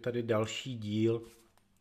tady 0.00 0.22
další 0.22 0.78
díl, 0.78 1.22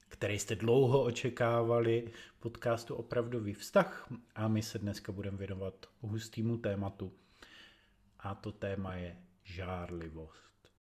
který 0.09 0.39
jste 0.39 0.55
dlouho 0.55 1.03
očekávali, 1.03 2.11
podcastu 2.39 2.95
Opravdový 2.95 3.53
vztah 3.53 4.07
a 4.35 4.47
my 4.47 4.61
se 4.61 4.79
dneska 4.79 5.11
budeme 5.11 5.37
věnovat 5.37 5.85
hustýmu 6.01 6.57
tématu 6.57 7.11
a 8.19 8.35
to 8.35 8.51
téma 8.51 8.95
je 8.95 9.17
žárlivost. 9.43 10.49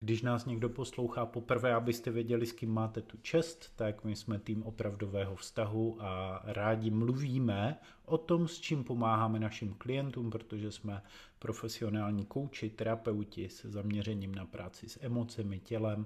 Když 0.04 0.21
nás 0.21 0.46
někdo 0.46 0.70
poslouchá 0.70 1.25
poprvé, 1.25 1.73
abyste 1.73 2.11
věděli, 2.11 2.46
s 2.46 2.52
kým 2.52 2.73
máte 2.73 3.02
tu 3.02 3.18
čest, 3.18 3.74
tak 3.75 4.04
my 4.04 4.15
jsme 4.15 4.39
tým 4.39 4.64
opravdového 4.64 5.36
vztahu 5.36 5.97
a 6.00 6.42
rádi 6.43 6.89
mluvíme 6.89 7.79
o 8.06 8.18
tom, 8.18 8.47
s 8.47 8.60
čím 8.60 8.83
pomáháme 8.83 9.39
našim 9.39 9.74
klientům, 9.74 10.29
protože 10.29 10.71
jsme 10.71 11.01
profesionální 11.39 12.25
kouči, 12.25 12.69
terapeuti 12.69 13.50
se 13.50 13.69
zaměřením 13.69 14.36
na 14.36 14.46
práci 14.46 14.89
s 14.89 15.00
emocemi, 15.04 15.60
tělem 15.60 16.06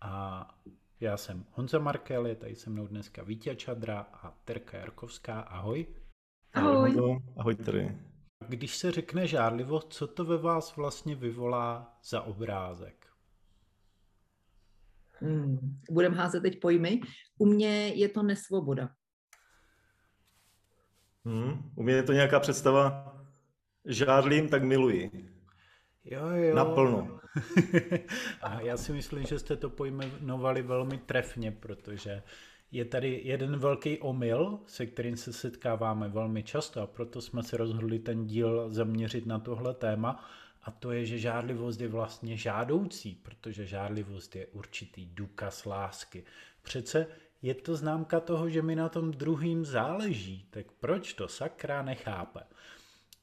a 0.00 0.44
já 1.00 1.16
jsem 1.16 1.44
Honza 1.50 1.78
Markel, 1.78 2.26
je 2.26 2.36
tady 2.36 2.56
se 2.56 2.70
mnou 2.70 2.86
dneska 2.86 3.22
Vítě 3.22 3.56
Čadra 3.56 4.00
a 4.00 4.30
Terka 4.44 4.78
Jarkovská. 4.78 5.40
Ahoj. 5.40 5.86
Ahoj. 6.52 6.94
Ahoj, 6.98 7.20
ahoj 7.36 7.54
tady. 7.54 7.98
Když 8.48 8.76
se 8.76 8.92
řekne 8.92 9.26
žárlivost, 9.26 9.92
co 9.92 10.06
to 10.06 10.24
ve 10.24 10.38
vás 10.38 10.76
vlastně 10.76 11.14
vyvolá 11.14 11.98
za 12.04 12.22
obrázek? 12.22 13.06
Hmm. 15.12 15.80
Budeme 15.90 16.16
házet 16.16 16.40
teď 16.40 16.60
pojmy. 16.60 17.00
U 17.38 17.46
mě 17.46 17.88
je 17.88 18.08
to 18.08 18.22
nesvoboda. 18.22 18.90
Hmm. 21.24 21.72
U 21.76 21.82
mě 21.82 21.94
je 21.94 22.02
to 22.02 22.12
nějaká 22.12 22.40
představa, 22.40 23.14
žádlím, 23.84 24.48
tak 24.48 24.62
miluji. 24.62 25.10
Jo, 26.10 26.28
jo. 26.28 26.56
Naplno. 26.56 27.20
a 28.42 28.60
já 28.60 28.76
si 28.76 28.92
myslím, 28.92 29.24
že 29.24 29.38
jste 29.38 29.56
to 29.56 29.70
pojmenovali 29.70 30.62
velmi 30.62 30.98
trefně, 30.98 31.52
protože 31.52 32.22
je 32.72 32.84
tady 32.84 33.20
jeden 33.24 33.58
velký 33.58 33.98
omyl, 33.98 34.58
se 34.66 34.86
kterým 34.86 35.16
se 35.16 35.32
setkáváme 35.32 36.08
velmi 36.08 36.42
často 36.42 36.82
a 36.82 36.86
proto 36.86 37.20
jsme 37.20 37.42
se 37.42 37.56
rozhodli 37.56 37.98
ten 37.98 38.26
díl 38.26 38.70
zaměřit 38.70 39.26
na 39.26 39.38
tohle 39.38 39.74
téma 39.74 40.24
a 40.62 40.70
to 40.70 40.92
je, 40.92 41.06
že 41.06 41.18
žádlivost 41.18 41.80
je 41.80 41.88
vlastně 41.88 42.36
žádoucí, 42.36 43.14
protože 43.14 43.66
žádlivost 43.66 44.36
je 44.36 44.46
určitý 44.46 45.06
důkaz 45.06 45.66
lásky. 45.66 46.24
Přece 46.62 47.06
je 47.42 47.54
to 47.54 47.76
známka 47.76 48.20
toho, 48.20 48.48
že 48.48 48.62
mi 48.62 48.76
na 48.76 48.88
tom 48.88 49.10
druhým 49.10 49.64
záleží, 49.64 50.46
tak 50.50 50.66
proč 50.80 51.12
to 51.12 51.28
sakra 51.28 51.82
nechápe? 51.82 52.40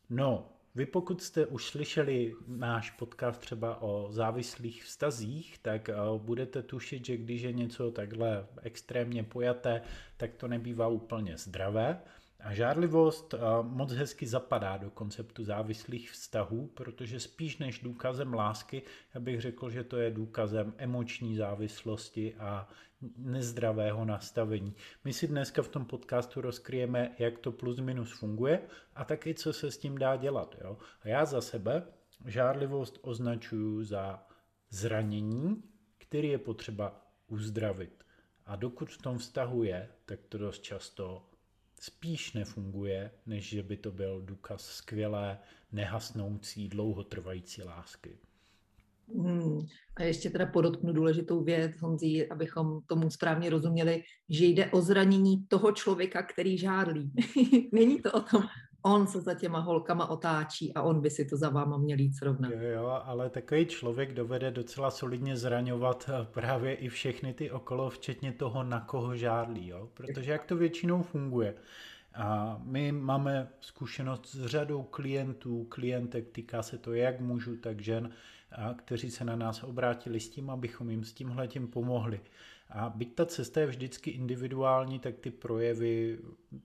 No, 0.09 0.54
vy 0.75 0.85
pokud 0.85 1.21
jste 1.21 1.45
už 1.45 1.65
slyšeli 1.65 2.35
náš 2.47 2.91
podcast 2.91 3.41
třeba 3.41 3.81
o 3.81 4.07
závislých 4.11 4.83
vztazích, 4.83 5.57
tak 5.61 5.89
eh, 5.89 5.95
budete 6.17 6.63
tušit, 6.63 7.05
že 7.05 7.17
když 7.17 7.41
je 7.41 7.53
něco 7.53 7.91
takhle 7.91 8.47
extrémně 8.61 9.23
pojaté, 9.23 9.81
tak 10.17 10.35
to 10.35 10.47
nebývá 10.47 10.87
úplně 10.87 11.37
zdravé. 11.37 12.01
A 12.45 12.53
žárlivost 12.53 13.33
eh, 13.33 13.37
moc 13.61 13.91
hezky 13.91 14.27
zapadá 14.27 14.77
do 14.77 14.89
konceptu 14.89 15.43
závislých 15.43 16.11
vztahů, 16.11 16.67
protože 16.67 17.19
spíš 17.19 17.57
než 17.57 17.79
důkazem 17.79 18.33
lásky, 18.33 18.83
já 19.13 19.19
bych 19.19 19.41
řekl, 19.41 19.69
že 19.69 19.83
to 19.83 19.97
je 19.97 20.11
důkazem 20.11 20.73
emoční 20.77 21.35
závislosti 21.35 22.35
a 22.35 22.69
nezdravého 23.17 24.05
nastavení. 24.05 24.75
My 25.03 25.13
si 25.13 25.27
dneska 25.27 25.61
v 25.61 25.67
tom 25.67 25.85
podcastu 25.85 26.41
rozkryjeme, 26.41 27.15
jak 27.19 27.39
to 27.39 27.51
plus 27.51 27.79
minus 27.79 28.11
funguje 28.11 28.61
a 28.95 29.05
taky, 29.05 29.33
co 29.33 29.53
se 29.53 29.71
s 29.71 29.77
tím 29.77 29.97
dá 29.97 30.15
dělat. 30.15 30.55
Jo? 30.63 30.77
A 31.01 31.07
já 31.07 31.25
za 31.25 31.41
sebe 31.41 31.83
žárlivost 32.25 32.99
označuju 33.01 33.83
za 33.83 34.27
zranění, 34.69 35.63
který 35.97 36.27
je 36.27 36.37
potřeba 36.37 37.01
uzdravit. 37.27 38.03
A 38.45 38.55
dokud 38.55 38.91
v 38.91 39.01
tom 39.01 39.17
vztahu 39.17 39.63
je, 39.63 39.89
tak 40.05 40.19
to 40.29 40.37
dost 40.37 40.61
často 40.61 41.29
spíš 41.85 42.33
nefunguje, 42.33 43.11
než 43.25 43.49
že 43.49 43.63
by 43.63 43.77
to 43.77 43.91
byl 43.91 44.21
důkaz 44.21 44.65
skvělé, 44.65 45.39
nehasnoucí, 45.71 46.69
dlouhotrvající 46.69 47.63
lásky. 47.63 48.17
Hmm. 49.15 49.65
A 49.95 50.03
ještě 50.03 50.29
teda 50.29 50.45
podotknu 50.45 50.93
důležitou 50.93 51.43
věc, 51.43 51.77
Honzí, 51.81 52.29
abychom 52.29 52.81
tomu 52.87 53.09
správně 53.09 53.49
rozuměli, 53.49 54.03
že 54.29 54.45
jde 54.45 54.71
o 54.71 54.81
zranění 54.81 55.45
toho 55.47 55.71
člověka, 55.71 56.23
který 56.23 56.57
žádlí. 56.57 57.11
Není 57.71 58.01
to 58.01 58.11
o 58.11 58.21
tom, 58.21 58.43
on 58.85 59.07
se 59.07 59.21
za 59.21 59.33
těma 59.33 59.59
holkama 59.59 60.09
otáčí 60.09 60.73
a 60.73 60.81
on 60.81 61.01
by 61.01 61.09
si 61.09 61.25
to 61.25 61.37
za 61.37 61.49
váma 61.49 61.77
měl 61.77 61.99
jít 61.99 62.13
srovnat. 62.13 62.51
Jo, 62.51 62.59
jo, 62.59 63.01
ale 63.05 63.29
takový 63.29 63.65
člověk 63.65 64.13
dovede 64.13 64.51
docela 64.51 64.91
solidně 64.91 65.37
zraňovat 65.37 66.09
eh, 66.09 66.27
právě 66.31 66.73
i 66.73 66.89
všechny 66.89 67.33
ty 67.33 67.51
okolo, 67.51 67.89
včetně 67.89 68.31
toho, 68.31 68.63
na 68.63 68.79
koho 68.79 69.15
žádlí, 69.15 69.67
jo? 69.67 69.89
protože 69.93 70.31
jak 70.31 70.45
to 70.45 70.55
většinou 70.55 71.01
funguje. 71.03 71.55
A 72.13 72.59
my 72.63 72.91
máme 72.91 73.47
zkušenost 73.59 74.25
s 74.25 74.45
řadou 74.45 74.83
klientů, 74.83 75.65
klientek, 75.69 76.31
týká 76.31 76.63
se 76.63 76.77
to 76.77 76.93
jak 76.93 77.19
mužů, 77.19 77.57
tak 77.57 77.81
žen, 77.81 78.09
a 78.51 78.73
kteří 78.73 79.11
se 79.11 79.25
na 79.25 79.35
nás 79.35 79.63
obrátili 79.63 80.19
s 80.19 80.29
tím, 80.29 80.49
abychom 80.49 80.89
jim 80.89 81.03
s 81.03 81.13
tímhle 81.13 81.47
tím 81.47 81.67
pomohli. 81.67 82.19
A 82.69 82.89
byť 82.89 83.15
ta 83.15 83.25
cesta 83.25 83.61
je 83.61 83.67
vždycky 83.67 84.11
individuální, 84.11 84.99
tak 84.99 85.17
ty 85.17 85.31
projevy 85.31 86.19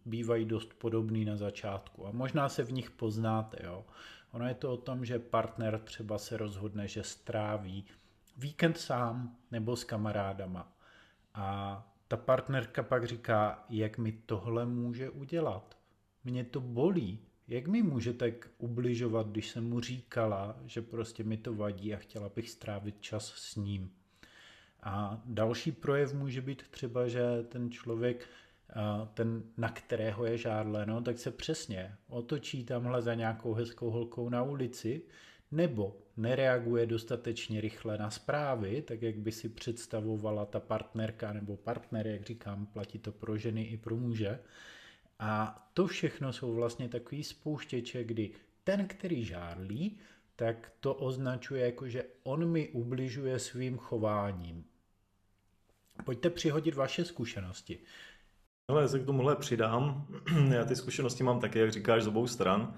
bývají 0.05 0.45
dost 0.45 0.75
podobný 0.75 1.25
na 1.25 1.37
začátku. 1.37 2.07
A 2.07 2.13
možná 2.13 2.49
se 2.49 2.63
v 2.63 2.73
nich 2.73 2.91
poznáte. 2.91 3.59
Jo? 3.65 3.85
Ono 4.33 4.49
je 4.49 4.55
to 4.55 4.73
o 4.73 4.77
tom, 4.77 5.05
že 5.05 5.19
partner 5.19 5.79
třeba 5.79 6.19
se 6.19 6.37
rozhodne, 6.37 6.89
že 6.89 7.03
stráví 7.03 7.85
víkend 8.37 8.79
sám 8.79 9.37
nebo 9.51 9.77
s 9.77 9.85
kamarádama. 9.85 10.73
A 11.35 11.87
ta 12.09 12.17
partnerka 12.17 12.83
pak 12.83 13.05
říká, 13.05 13.65
jak 13.69 13.99
mi 13.99 14.13
tohle 14.13 14.67
může 14.67 15.11
udělat. 15.11 15.79
Mě 16.25 16.45
to 16.45 16.61
bolí. 16.61 17.19
Jak 17.49 17.67
mi 17.67 17.83
může 17.83 18.13
tak 18.13 18.49
ubližovat, 18.59 19.27
když 19.29 19.51
jsem 19.51 19.69
mu 19.69 19.81
říkala, 19.81 20.57
že 20.67 20.83
prostě 20.83 21.25
mi 21.25 21.37
to 21.37 21.55
vadí 21.55 21.95
a 21.95 21.97
chtěla 21.97 22.29
bych 22.29 22.51
strávit 22.51 23.01
čas 23.01 23.27
s 23.27 23.57
ním. 23.57 23.91
A 24.83 25.23
další 25.25 25.73
projev 25.73 26.15
může 26.15 26.41
být 26.41 26.69
třeba, 26.69 27.09
že 27.09 27.23
ten 27.49 27.71
člověk, 27.71 28.29
ten, 29.15 29.43
na 29.57 29.69
kterého 29.69 30.25
je 30.25 30.39
žádleno, 30.39 31.03
tak 31.03 31.19
se 31.19 31.31
přesně 31.31 31.95
otočí 32.09 32.65
tamhle 32.65 33.03
za 33.03 33.15
nějakou 33.15 33.55
hezkou 33.55 33.91
holkou 33.91 34.29
na 34.29 34.43
ulici, 34.43 35.03
nebo 35.51 35.97
nereaguje 36.17 36.87
dostatečně 36.87 37.61
rychle 37.61 37.99
na 37.99 38.11
zprávy, 38.11 38.83
tak 38.83 39.03
jak 39.03 39.17
by 39.17 39.33
si 39.33 39.49
představovala 39.49 40.47
ta 40.47 40.61
partnerka 40.61 41.33
nebo 41.33 41.57
partner, 41.57 42.07
jak 42.07 42.23
říkám, 42.23 42.67
platí 42.67 42.99
to 42.99 43.13
pro 43.13 43.37
ženy 43.37 43.63
i 43.63 43.77
pro 43.77 43.97
muže. 43.97 44.39
A 45.19 45.63
to 45.75 45.87
všechno 45.87 46.33
jsou 46.33 46.55
vlastně 46.55 46.89
takový 46.89 47.25
spouštěče, 47.25 48.05
kdy 48.05 48.31
ten, 48.65 48.87
který 48.87 49.25
žárlí, 49.25 49.99
tak 50.37 50.73
to 50.81 50.95
označuje 50.95 51.65
jako, 51.65 51.89
že 51.89 52.05
on 52.23 52.51
mi 52.51 52.69
ubližuje 52.69 53.39
svým 53.39 53.77
chováním. 53.77 54.65
Pojďte 56.05 56.31
přihodit 56.31 56.75
vaše 56.75 57.05
zkušenosti. 57.05 57.79
Ale 58.69 58.83
já 58.83 58.89
se 58.89 58.99
k 58.99 59.07
tomuhle 59.07 59.37
přidám. 59.37 60.07
Já 60.53 60.65
ty 60.65 60.77
zkušenosti 60.77 61.25
mám 61.25 61.41
taky, 61.41 61.59
jak 61.59 61.73
říkáš, 61.73 62.03
z 62.03 62.07
obou 62.07 62.27
stran. 62.27 62.75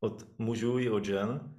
Od 0.00 0.26
mužů 0.38 0.78
i 0.78 0.90
od 0.90 1.04
žen. 1.04 1.54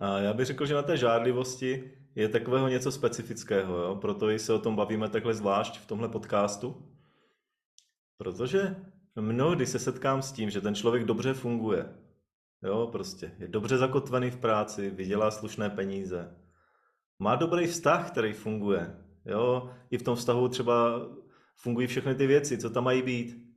A 0.00 0.18
já 0.18 0.32
bych 0.32 0.46
řekl, 0.46 0.66
že 0.66 0.74
na 0.74 0.82
té 0.82 0.96
žádlivosti 0.96 1.92
je 2.14 2.28
takového 2.28 2.68
něco 2.68 2.92
specifického, 2.92 3.76
jo? 3.76 3.96
proto 3.96 4.30
i 4.30 4.38
se 4.38 4.52
o 4.52 4.58
tom 4.58 4.76
bavíme 4.76 5.08
takhle 5.08 5.34
zvlášť 5.34 5.78
v 5.78 5.86
tomhle 5.86 6.08
podcastu. 6.08 6.90
Protože 8.16 8.76
mnohdy 9.20 9.66
se 9.66 9.78
setkám 9.78 10.22
s 10.22 10.32
tím, 10.32 10.50
že 10.50 10.60
ten 10.60 10.74
člověk 10.74 11.04
dobře 11.04 11.34
funguje. 11.34 11.86
Jo, 12.62 12.88
prostě 12.92 13.32
je 13.38 13.48
dobře 13.48 13.78
zakotvený 13.78 14.30
v 14.30 14.36
práci, 14.36 14.90
vydělá 14.90 15.30
slušné 15.30 15.70
peníze. 15.70 16.36
Má 17.18 17.36
dobrý 17.36 17.66
vztah, 17.66 18.10
který 18.10 18.32
funguje. 18.32 18.96
Jo, 19.24 19.70
i 19.90 19.98
v 19.98 20.02
tom 20.02 20.16
vztahu 20.16 20.48
třeba 20.48 21.06
fungují 21.56 21.86
všechny 21.86 22.14
ty 22.14 22.26
věci, 22.26 22.58
co 22.58 22.70
tam 22.70 22.84
mají 22.84 23.02
být. 23.02 23.50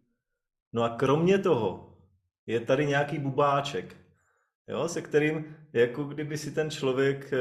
No 0.74 0.84
a 0.84 0.90
kromě 0.90 1.40
toho 1.40 1.98
je 2.46 2.60
tady 2.60 2.86
nějaký 2.86 3.20
bubáček, 3.20 3.98
jo, 4.68 4.88
se 4.88 5.02
kterým 5.02 5.58
jako 5.74 6.04
kdyby 6.04 6.38
si 6.38 6.52
ten 6.52 6.70
člověk 6.70 7.34
e, 7.34 7.38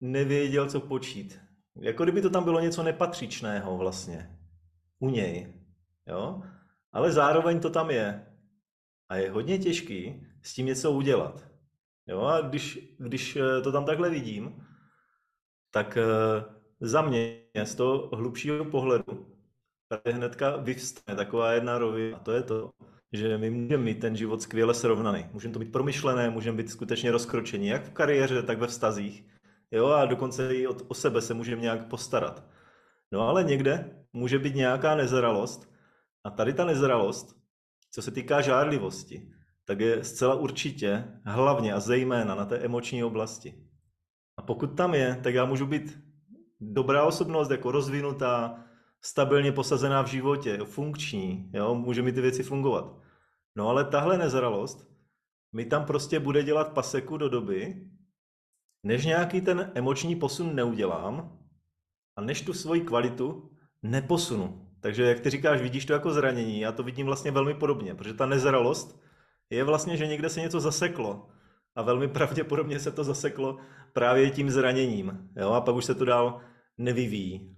nevěděl, 0.00 0.68
co 0.68 0.80
počít. 0.80 1.40
Jako 1.80 2.02
kdyby 2.02 2.22
to 2.22 2.30
tam 2.30 2.44
bylo 2.44 2.60
něco 2.60 2.82
nepatřičného 2.82 3.76
vlastně 3.76 4.38
u 4.98 5.10
něj. 5.10 5.54
Jo? 6.06 6.42
Ale 6.92 7.12
zároveň 7.12 7.60
to 7.60 7.70
tam 7.70 7.90
je. 7.90 8.26
A 9.08 9.16
je 9.16 9.30
hodně 9.30 9.58
těžký 9.58 10.26
s 10.42 10.54
tím 10.54 10.66
něco 10.66 10.92
udělat. 10.92 11.48
Jo? 12.06 12.20
A 12.20 12.40
když, 12.40 12.78
když 12.98 13.36
eh, 13.36 13.60
to 13.60 13.72
tam 13.72 13.84
takhle 13.84 14.10
vidím, 14.10 14.66
tak 15.70 15.96
e, 15.96 16.02
za 16.80 17.02
mě 17.02 17.42
z 17.64 17.74
toho 17.74 18.08
hlubšího 18.12 18.64
pohledu 18.64 19.26
tady 19.88 20.16
hnedka 20.16 20.56
vyvstane 20.56 21.16
taková 21.16 21.52
jedna 21.52 21.78
rovina 21.78 22.16
a 22.16 22.20
to 22.20 22.32
je 22.32 22.42
to, 22.42 22.70
že 23.12 23.38
my 23.38 23.50
můžeme 23.50 23.84
mít 23.84 24.00
ten 24.00 24.16
život 24.16 24.42
skvěle 24.42 24.74
srovnaný. 24.74 25.26
Můžeme 25.32 25.54
to 25.54 25.58
mít 25.58 25.72
promyšlené, 25.72 26.30
můžeme 26.30 26.56
být 26.56 26.70
skutečně 26.70 27.10
rozkročení, 27.10 27.66
jak 27.66 27.84
v 27.84 27.90
kariéře, 27.90 28.42
tak 28.42 28.58
ve 28.58 28.66
vztazích. 28.66 29.24
jo, 29.70 29.86
a 29.86 30.06
dokonce 30.06 30.54
i 30.54 30.66
o, 30.66 30.74
o 30.88 30.94
sebe 30.94 31.22
se 31.22 31.34
můžeme 31.34 31.62
nějak 31.62 31.88
postarat. 31.88 32.44
No 33.12 33.28
ale 33.28 33.44
někde 33.44 34.04
může 34.12 34.38
být 34.38 34.54
nějaká 34.54 34.94
nezralost 34.94 35.72
a 36.24 36.30
tady 36.30 36.52
ta 36.52 36.64
nezralost, 36.64 37.36
co 37.90 38.02
se 38.02 38.10
týká 38.10 38.40
žárlivosti, 38.40 39.32
tak 39.64 39.80
je 39.80 40.04
zcela 40.04 40.34
určitě 40.34 41.04
hlavně 41.24 41.72
a 41.72 41.80
zejména 41.80 42.34
na 42.34 42.44
té 42.44 42.58
emoční 42.58 43.04
oblasti. 43.04 43.54
A 44.36 44.42
pokud 44.42 44.66
tam 44.66 44.94
je, 44.94 45.20
tak 45.22 45.34
já 45.34 45.44
můžu 45.44 45.66
být 45.66 46.05
dobrá 46.60 47.04
osobnost, 47.04 47.50
jako 47.50 47.70
rozvinutá, 47.70 48.64
stabilně 49.00 49.52
posazená 49.52 50.02
v 50.02 50.06
životě, 50.06 50.58
funkční, 50.64 51.50
jo, 51.54 51.74
může 51.74 52.02
mi 52.02 52.12
ty 52.12 52.20
věci 52.20 52.42
fungovat. 52.42 52.96
No 53.56 53.68
ale 53.68 53.84
tahle 53.84 54.18
nezralost 54.18 54.90
mi 55.52 55.64
tam 55.64 55.84
prostě 55.84 56.20
bude 56.20 56.42
dělat 56.42 56.72
paseku 56.72 57.16
do 57.16 57.28
doby, 57.28 57.86
než 58.82 59.04
nějaký 59.04 59.40
ten 59.40 59.72
emoční 59.74 60.16
posun 60.16 60.54
neudělám 60.54 61.38
a 62.16 62.20
než 62.20 62.42
tu 62.42 62.52
svoji 62.52 62.80
kvalitu 62.80 63.50
neposunu. 63.82 64.68
Takže 64.80 65.02
jak 65.02 65.20
ty 65.20 65.30
říkáš, 65.30 65.60
vidíš 65.60 65.84
to 65.84 65.92
jako 65.92 66.12
zranění, 66.12 66.60
já 66.60 66.72
to 66.72 66.82
vidím 66.82 67.06
vlastně 67.06 67.30
velmi 67.30 67.54
podobně, 67.54 67.94
protože 67.94 68.14
ta 68.14 68.26
nezralost 68.26 69.00
je 69.50 69.64
vlastně, 69.64 69.96
že 69.96 70.06
někde 70.06 70.28
se 70.28 70.40
něco 70.40 70.60
zaseklo 70.60 71.28
a 71.74 71.82
velmi 71.82 72.08
pravděpodobně 72.08 72.80
se 72.80 72.92
to 72.92 73.04
zaseklo 73.04 73.58
právě 73.96 74.30
tím 74.30 74.50
zraněním. 74.50 75.30
Jo? 75.36 75.50
A 75.50 75.60
pak 75.60 75.74
už 75.74 75.84
se 75.84 75.94
to 75.94 76.04
dál 76.04 76.40
nevyvíjí. 76.78 77.56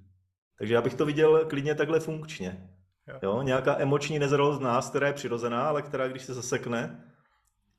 Takže 0.59 0.75
já 0.75 0.83
bych 0.83 0.95
to 0.95 1.07
viděl 1.07 1.45
klidně 1.49 1.75
takhle 1.75 2.01
funkčně. 2.01 2.71
Jo. 3.09 3.19
Jo? 3.23 3.43
Nějaká 3.43 3.79
emoční 3.79 4.19
nezralost 4.19 4.61
nás, 4.61 4.91
která 4.91 5.07
je 5.07 5.13
přirozená, 5.13 5.69
ale 5.69 5.83
která, 5.83 6.09
když 6.09 6.23
se 6.23 6.35
zasekne 6.35 7.05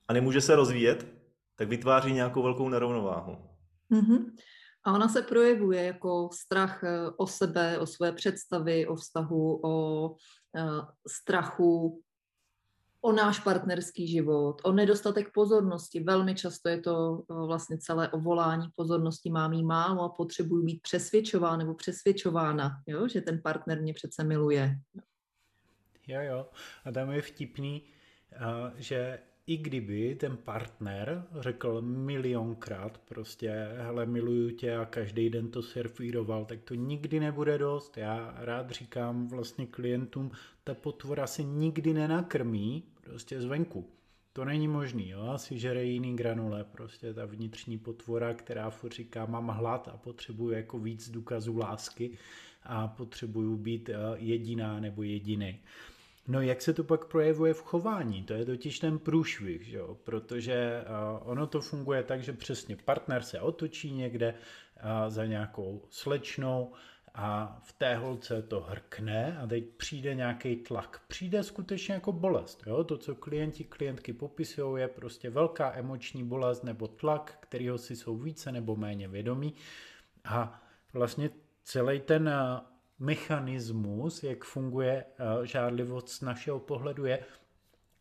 a 0.07 0.13
nemůže 0.13 0.41
se 0.41 0.55
rozvíjet, 0.55 1.07
tak 1.55 1.67
vytváří 1.67 2.13
nějakou 2.13 2.43
velkou 2.43 2.69
nerovnováhu. 2.69 3.37
Mm-hmm. 3.91 4.25
A 4.85 4.93
ona 4.93 5.07
se 5.07 5.21
projevuje 5.21 5.83
jako 5.83 6.29
strach 6.33 6.83
eh, 6.83 7.09
o 7.17 7.27
sebe, 7.27 7.79
o 7.79 7.85
své 7.85 8.11
představy, 8.11 8.87
o 8.87 8.95
vztahu, 8.95 9.59
o 9.63 10.09
uh, 10.09 10.17
strachu 11.07 12.01
o 13.01 13.11
náš 13.11 13.39
partnerský 13.39 14.07
život, 14.07 14.61
o 14.63 14.71
nedostatek 14.71 15.33
pozornosti. 15.33 16.03
Velmi 16.03 16.35
často 16.35 16.69
je 16.69 16.79
to 16.79 17.23
vlastně 17.27 17.77
celé 17.77 18.09
o 18.09 18.19
volání 18.19 18.67
pozornosti, 18.75 19.29
mám 19.29 19.53
jí 19.53 19.65
málo 19.65 20.03
a 20.03 20.09
potřebuji 20.09 20.63
být 20.63 20.81
přesvědčován 20.81 21.59
nebo 21.59 21.73
přesvědčována, 21.73 22.71
jo? 22.87 23.07
že 23.07 23.21
ten 23.21 23.41
partner 23.41 23.81
mě 23.81 23.93
přece 23.93 24.23
miluje. 24.23 24.75
Jo, 26.07 26.21
jo. 26.21 26.49
A 26.85 26.91
tam 26.91 27.11
je 27.11 27.21
vtipný, 27.21 27.83
že 28.75 29.19
i 29.49 29.57
kdyby 29.57 30.15
ten 30.15 30.37
partner 30.37 31.23
řekl 31.39 31.81
milionkrát 31.81 32.97
prostě, 32.97 33.67
hele, 33.77 34.05
miluju 34.05 34.51
tě 34.51 34.75
a 34.75 34.85
každý 34.85 35.29
den 35.29 35.51
to 35.51 35.61
servíroval, 35.61 36.45
tak 36.45 36.61
to 36.63 36.75
nikdy 36.75 37.19
nebude 37.19 37.57
dost. 37.57 37.97
Já 37.97 38.35
rád 38.37 38.71
říkám 38.71 39.27
vlastně 39.27 39.65
klientům, 39.65 40.31
ta 40.63 40.73
potvora 40.73 41.27
se 41.27 41.43
nikdy 41.43 41.93
nenakrmí 41.93 42.83
prostě 43.01 43.41
zvenku. 43.41 43.89
To 44.33 44.45
není 44.45 44.67
možný, 44.67 45.09
jo? 45.09 45.21
asi 45.21 45.59
žere 45.59 45.83
jiný 45.83 46.15
granule, 46.15 46.63
prostě 46.63 47.13
ta 47.13 47.25
vnitřní 47.25 47.77
potvora, 47.77 48.33
která 48.33 48.69
furt 48.69 48.93
říká, 48.93 49.25
mám 49.25 49.47
hlad 49.47 49.87
a 49.87 49.97
potřebuju 49.97 50.51
jako 50.51 50.79
víc 50.79 51.09
důkazů 51.09 51.57
lásky 51.57 52.17
a 52.63 52.87
potřebuju 52.87 53.57
být 53.57 53.89
eh, 53.89 53.95
jediná 54.15 54.79
nebo 54.79 55.03
jediný. 55.03 55.59
No 56.29 56.41
jak 56.41 56.61
se 56.61 56.73
to 56.73 56.83
pak 56.83 57.05
projevuje 57.05 57.53
v 57.53 57.63
chování? 57.63 58.23
To 58.23 58.33
je 58.33 58.45
totiž 58.45 58.79
ten 58.79 58.99
průšvih, 58.99 59.65
že 59.65 59.77
jo? 59.77 59.97
protože 60.03 60.83
ono 61.21 61.47
to 61.47 61.61
funguje 61.61 62.03
tak, 62.03 62.23
že 62.23 62.33
přesně 62.33 62.75
partner 62.75 63.23
se 63.23 63.39
otočí 63.39 63.91
někde 63.91 64.33
za 65.07 65.25
nějakou 65.25 65.85
slečnou 65.89 66.73
a 67.15 67.59
v 67.63 67.73
té 67.73 67.95
holce 67.95 68.41
to 68.41 68.61
hrkne 68.61 69.37
a 69.43 69.47
teď 69.47 69.63
přijde 69.77 70.15
nějaký 70.15 70.55
tlak. 70.55 71.01
Přijde 71.07 71.43
skutečně 71.43 71.93
jako 71.93 72.11
bolest. 72.11 72.63
Jo? 72.65 72.83
To, 72.83 72.97
co 72.97 73.15
klienti, 73.15 73.63
klientky 73.63 74.13
popisují, 74.13 74.81
je 74.81 74.87
prostě 74.87 75.29
velká 75.29 75.73
emoční 75.73 76.23
bolest 76.23 76.63
nebo 76.63 76.87
tlak, 76.87 77.37
kterýho 77.39 77.77
si 77.77 77.95
jsou 77.95 78.17
více 78.17 78.51
nebo 78.51 78.75
méně 78.75 79.07
vědomí. 79.07 79.53
A 80.25 80.61
vlastně 80.93 81.29
celý 81.63 81.99
ten 81.99 82.31
mechanismus, 82.99 84.23
jak 84.23 84.43
funguje 84.43 85.05
eh, 85.05 85.45
žádlivost 85.45 86.09
z 86.09 86.21
našeho 86.21 86.59
pohledu, 86.59 87.05
je, 87.05 87.19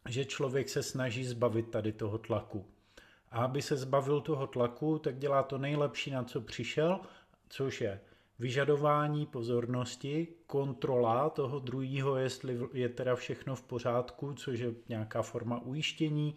že 0.09 0.25
člověk 0.25 0.69
se 0.69 0.83
snaží 0.83 1.25
zbavit 1.25 1.71
tady 1.71 1.93
toho 1.93 2.19
tlaku. 2.19 2.67
A 3.31 3.45
aby 3.45 3.63
se 3.63 3.77
zbavil 3.77 4.21
toho 4.21 4.47
tlaku, 4.47 4.99
tak 4.99 5.19
dělá 5.19 5.43
to 5.43 5.59
nejlepší, 5.59 6.11
na 6.11 6.25
co 6.25 6.41
přišel, 6.41 7.01
což 7.49 7.81
je 7.81 8.01
vyžadování 8.39 9.27
pozornosti, 9.27 10.29
kontrola 10.47 11.31
toho 11.31 11.59
druhého, 11.59 12.17
jestli 12.17 12.59
je 12.73 12.89
teda 12.89 13.17
všechno 13.17 13.57
v 13.57 13.63
pořádku, 13.63 14.35
což 14.35 14.59
je 14.59 14.75
nějaká 14.89 15.23
forma 15.23 15.59
ujištění, 15.59 16.35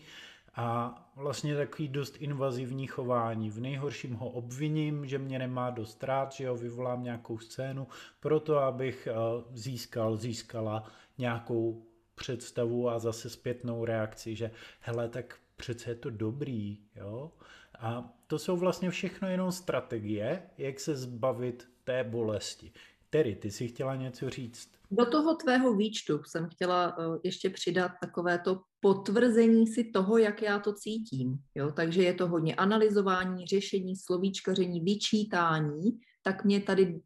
a 0.55 0.97
vlastně 1.15 1.55
takový 1.55 1.87
dost 1.87 2.15
invazivní 2.19 2.87
chování. 2.87 3.49
V 3.49 3.59
nejhorším 3.59 4.13
ho 4.13 4.29
obviním, 4.29 5.05
že 5.05 5.17
mě 5.17 5.39
nemá 5.39 5.69
dost 5.69 6.03
rád, 6.03 6.31
že 6.31 6.49
ho 6.49 6.55
vyvolám 6.57 7.03
nějakou 7.03 7.37
scénu, 7.37 7.87
proto 8.19 8.57
abych 8.57 9.07
eh, 9.07 9.13
získal, 9.53 10.17
získala 10.17 10.83
nějakou 11.17 11.83
představu 12.15 12.89
a 12.89 12.99
zase 12.99 13.29
zpětnou 13.29 13.85
reakci, 13.85 14.35
že 14.35 14.51
hele, 14.79 15.09
tak 15.09 15.39
přece 15.55 15.91
je 15.91 15.95
to 15.95 16.09
dobrý, 16.09 16.77
jo? 16.95 17.31
A 17.79 18.13
to 18.27 18.39
jsou 18.39 18.57
vlastně 18.57 18.89
všechno 18.89 19.27
jenom 19.27 19.51
strategie, 19.51 20.41
jak 20.57 20.79
se 20.79 20.95
zbavit 20.95 21.67
té 21.83 22.03
bolesti. 22.03 22.71
Terry, 23.09 23.35
ty 23.35 23.51
si 23.51 23.67
chtěla 23.67 23.95
něco 23.95 24.29
říct. 24.29 24.80
Do 24.91 25.05
toho 25.05 25.35
tvého 25.35 25.75
výčtu 25.75 26.23
jsem 26.23 26.49
chtěla 26.49 26.97
uh, 26.97 27.17
ještě 27.23 27.49
přidat 27.49 27.91
takové 28.01 28.39
to 28.39 28.61
potvrzení 28.79 29.67
si 29.67 29.83
toho, 29.83 30.17
jak 30.17 30.41
já 30.41 30.59
to 30.59 30.73
cítím. 30.73 31.37
Jo? 31.55 31.71
Takže 31.71 32.03
je 32.03 32.13
to 32.13 32.27
hodně 32.27 32.55
analyzování, 32.55 33.45
řešení, 33.45 33.95
slovíčkaření, 33.95 34.81
vyčítání, 34.81 35.99
tak 36.23 36.45
mě 36.45 36.61
tady 36.61 37.01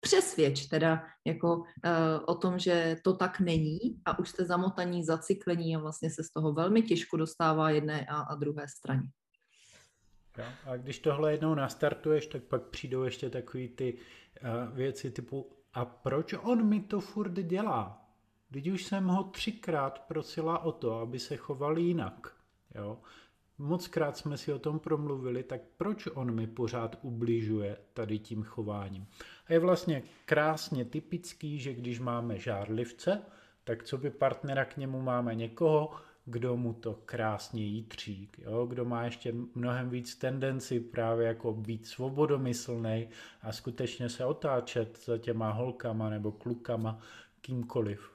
přesvědč 0.00 0.66
teda 0.66 1.02
jako 1.26 1.56
uh, 1.56 1.64
o 2.26 2.34
tom, 2.34 2.58
že 2.58 2.96
to 3.04 3.16
tak 3.16 3.40
není 3.40 3.78
a 4.04 4.18
už 4.18 4.28
jste 4.28 4.44
zamotaní, 4.44 5.04
zacyklení 5.04 5.76
a 5.76 5.78
vlastně 5.78 6.10
se 6.10 6.24
z 6.24 6.32
toho 6.32 6.52
velmi 6.52 6.82
těžko 6.82 7.16
dostává 7.16 7.70
jedné 7.70 8.06
a, 8.06 8.20
a 8.20 8.34
druhé 8.34 8.68
straně. 8.68 9.08
A 10.64 10.76
když 10.76 10.98
tohle 10.98 11.32
jednou 11.32 11.54
nastartuješ, 11.54 12.26
tak 12.26 12.42
pak 12.42 12.62
přijdou 12.62 13.02
ještě 13.02 13.30
takové 13.30 13.68
ty 13.68 13.98
uh, 13.98 14.76
věci 14.76 15.10
typu 15.10 15.59
a 15.74 15.84
proč 15.84 16.32
on 16.32 16.68
mi 16.68 16.80
to 16.80 17.00
furt 17.00 17.32
dělá? 17.32 18.08
Teď 18.52 18.68
už 18.68 18.84
jsem 18.84 19.06
ho 19.06 19.24
třikrát 19.24 19.98
prosila 19.98 20.58
o 20.58 20.72
to, 20.72 20.94
aby 20.94 21.18
se 21.18 21.36
choval 21.36 21.78
jinak. 21.78 22.36
Jo? 22.74 22.98
Mockrát 23.58 24.16
jsme 24.16 24.38
si 24.38 24.52
o 24.52 24.58
tom 24.58 24.78
promluvili, 24.78 25.42
tak 25.42 25.60
proč 25.76 26.06
on 26.06 26.34
mi 26.34 26.46
pořád 26.46 26.98
ubližuje 27.02 27.76
tady 27.92 28.18
tím 28.18 28.42
chováním? 28.42 29.06
A 29.46 29.52
je 29.52 29.58
vlastně 29.58 30.02
krásně 30.24 30.84
typický, 30.84 31.58
že 31.58 31.74
když 31.74 32.00
máme 32.00 32.38
žárlivce, 32.38 33.22
tak 33.64 33.84
co 33.84 33.98
by 33.98 34.10
partnera 34.10 34.64
k 34.64 34.76
němu 34.76 35.00
máme 35.00 35.34
někoho, 35.34 35.90
kdo 36.30 36.56
mu 36.56 36.72
to 36.72 36.94
krásně 37.04 37.64
jítří, 37.64 38.30
jo? 38.38 38.66
kdo 38.66 38.84
má 38.84 39.04
ještě 39.04 39.34
mnohem 39.54 39.90
víc 39.90 40.16
tendenci 40.16 40.80
právě 40.80 41.26
jako 41.26 41.52
být 41.52 41.86
svobodomyslný 41.86 43.08
a 43.42 43.52
skutečně 43.52 44.08
se 44.08 44.24
otáčet 44.24 44.98
za 45.04 45.18
těma 45.18 45.50
holkama 45.50 46.10
nebo 46.10 46.32
klukama, 46.32 46.98
kýmkoliv. 47.40 48.10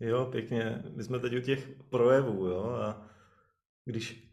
Jo, 0.00 0.28
pěkně. 0.30 0.82
My 0.96 1.04
jsme 1.04 1.18
teď 1.18 1.36
u 1.36 1.40
těch 1.40 1.68
projevů, 1.88 2.46
jo, 2.46 2.64
a 2.64 3.02
když 3.84 4.28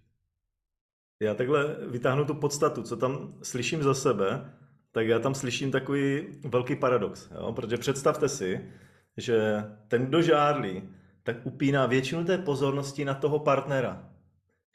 já 1.19 1.33
takhle 1.33 1.75
vytáhnu 1.87 2.25
tu 2.25 2.33
podstatu, 2.33 2.83
co 2.83 2.97
tam 2.97 3.39
slyším 3.43 3.83
za 3.83 3.93
sebe, 3.93 4.53
tak 4.91 5.07
já 5.07 5.19
tam 5.19 5.35
slyším 5.35 5.71
takový 5.71 6.27
velký 6.43 6.75
paradox, 6.75 7.31
jo, 7.31 7.53
protože 7.53 7.77
představte 7.77 8.29
si, 8.29 8.71
že 9.17 9.63
ten, 9.87 10.05
kdo 10.05 10.21
žádlí, 10.21 10.89
tak 11.25 11.45
upíná 11.45 11.85
většinu 11.85 12.25
té 12.25 12.37
pozornosti 12.37 13.05
na 13.05 13.13
toho 13.13 13.39
partnera. 13.39 14.09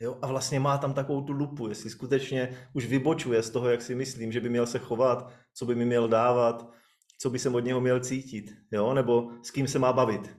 Jo? 0.00 0.19
A 0.23 0.26
vlastně 0.26 0.61
má 0.61 0.78
tam 0.78 0.95
takovou 0.95 1.23
tu 1.23 1.33
lupu, 1.33 1.69
jestli 1.69 1.90
skutečně 1.90 2.57
už 2.73 2.87
vybočuje 2.87 3.42
z 3.42 3.50
toho, 3.50 3.69
jak 3.69 3.83
si 3.83 3.95
myslím, 3.95 4.33
že 4.33 4.40
by 4.40 4.49
měl 4.49 4.66
se 4.66 4.78
chovat, 4.78 5.33
co 5.54 5.66
by 5.66 5.75
mi 5.75 5.85
měl 5.85 6.09
dávat, 6.09 6.71
co 7.19 7.30
by 7.30 7.38
se 7.38 7.49
od 7.49 7.61
něho 7.61 7.80
měl 7.80 8.00
cítit, 8.00 8.54
jo? 8.73 8.95
nebo 8.95 9.30
s 9.42 9.50
kým 9.50 9.69
se 9.69 9.78
má 9.78 9.92
bavit. 9.92 10.37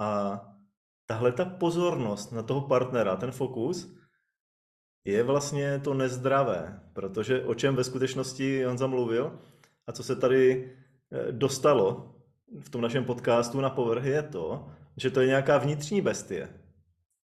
A 0.00 0.40
tahle 1.06 1.32
ta 1.32 1.44
pozornost 1.44 2.32
na 2.32 2.42
toho 2.42 2.60
partnera, 2.60 3.16
ten 3.16 3.30
fokus, 3.30 3.94
je 5.04 5.22
vlastně 5.22 5.78
to 5.78 5.94
nezdravé, 5.94 6.80
protože 6.92 7.44
o 7.44 7.54
čem 7.54 7.76
ve 7.76 7.84
skutečnosti 7.84 8.66
on 8.66 8.78
zamluvil 8.78 9.38
a 9.86 9.92
co 9.92 10.02
se 10.02 10.16
tady 10.16 10.72
eh, 11.12 11.32
dostalo 11.32 12.14
v 12.60 12.70
tom 12.70 12.80
našem 12.80 13.04
podcastu 13.04 13.60
na 13.60 13.70
povrch 13.70 14.04
je 14.04 14.22
to, 14.22 14.70
že 14.96 15.10
to 15.10 15.20
je 15.20 15.26
nějaká 15.26 15.58
vnitřní 15.58 16.00
bestie. 16.00 16.48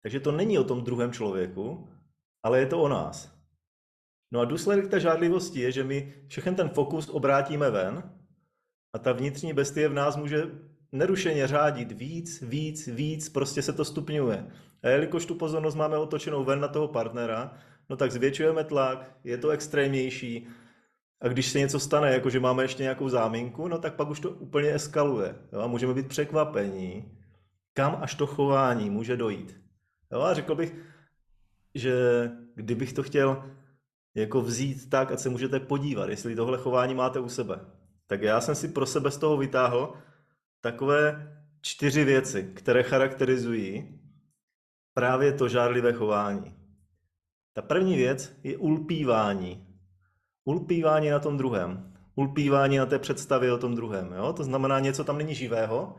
Takže 0.04 0.20
to 0.20 0.32
není 0.32 0.60
o 0.60 0.64
tom 0.64 0.84
druhém 0.84 1.12
člověku, 1.12 1.90
ale 2.44 2.60
je 2.60 2.66
to 2.66 2.82
o 2.82 2.88
nás. 2.88 3.34
No 4.32 4.40
a 4.40 4.46
důsledek 4.46 4.88
té 4.88 5.00
žádlivosti 5.00 5.60
je, 5.60 5.72
že 5.72 5.84
my 5.84 6.14
všechen 6.28 6.56
ten 6.56 6.70
fokus 6.70 7.10
obrátíme 7.10 7.72
ven 7.72 8.04
a 8.94 9.00
ta 9.00 9.12
vnitřní 9.12 9.54
bestie 9.54 9.90
v 9.90 9.94
nás 9.94 10.16
může 10.16 10.44
nerušeně 10.92 11.48
řádit 11.48 11.92
víc, 11.92 12.42
víc, 12.42 12.88
víc, 12.88 13.30
prostě 13.30 13.62
se 13.62 13.74
to 13.74 13.86
stupňuje. 13.86 14.48
A 14.84 14.88
jelikož 14.88 15.26
tu 15.26 15.36
pozornost 15.36 15.76
máme 15.76 15.98
otočenou 15.98 16.44
ven 16.44 16.60
na 16.60 16.68
toho 16.68 16.88
partnera, 16.88 17.58
no 17.90 17.96
tak 17.98 18.12
zvětšujeme 18.12 18.64
tlak, 18.64 19.18
je 19.24 19.38
to 19.38 19.50
extrémnější. 19.50 20.48
A 21.22 21.28
když 21.28 21.52
se 21.52 21.60
něco 21.60 21.80
stane, 21.80 22.14
jako 22.14 22.30
že 22.30 22.40
máme 22.40 22.64
ještě 22.64 22.84
nějakou 22.84 23.10
záminku, 23.10 23.68
no 23.68 23.78
tak 23.78 23.96
pak 23.96 24.10
už 24.10 24.20
to 24.20 24.30
úplně 24.30 24.74
eskaluje. 24.74 25.36
Jo? 25.54 25.60
A 25.60 25.68
můžeme 25.68 25.94
být 25.94 26.08
překvapení, 26.08 27.18
kam 27.74 27.98
až 28.02 28.16
to 28.16 28.28
chování 28.28 28.90
může 28.90 29.18
dojít. 29.18 29.62
Jo? 30.12 30.22
A 30.22 30.34
řekl 30.34 30.56
bych, 30.56 30.76
že 31.76 31.94
kdybych 32.56 32.94
to 32.94 33.04
chtěl 33.04 33.44
jako 34.16 34.42
vzít 34.42 34.90
tak, 34.90 35.12
a 35.12 35.18
se 35.18 35.30
můžete 35.30 35.60
podívat, 35.60 36.10
jestli 36.10 36.36
tohle 36.36 36.58
chování 36.58 36.96
máte 36.96 37.20
u 37.20 37.30
sebe. 37.30 37.60
Tak 38.08 38.22
já 38.22 38.42
jsem 38.42 38.56
si 38.56 38.68
pro 38.68 38.86
sebe 38.86 39.12
z 39.12 39.18
toho 39.18 39.38
vytáhl 39.38 39.94
takové 40.62 41.34
čtyři 41.62 42.04
věci, 42.04 42.52
které 42.56 42.84
charakterizují 42.84 44.00
právě 44.94 45.34
to 45.34 45.50
žárlivé 45.50 45.94
chování. 45.94 46.56
Ta 47.54 47.62
první 47.62 47.96
věc 47.96 48.40
je 48.44 48.58
ulpívání. 48.58 49.68
Ulpívání 50.46 51.10
na 51.10 51.20
tom 51.20 51.38
druhém. 51.38 51.94
Ulpívání 52.16 52.78
na 52.78 52.86
té 52.86 53.00
představě 53.00 53.54
o 53.54 53.58
tom 53.58 53.76
druhém. 53.76 54.14
Jo? 54.14 54.34
To 54.34 54.44
znamená, 54.44 54.80
něco 54.80 55.04
tam 55.04 55.18
není 55.18 55.36
živého, 55.36 55.96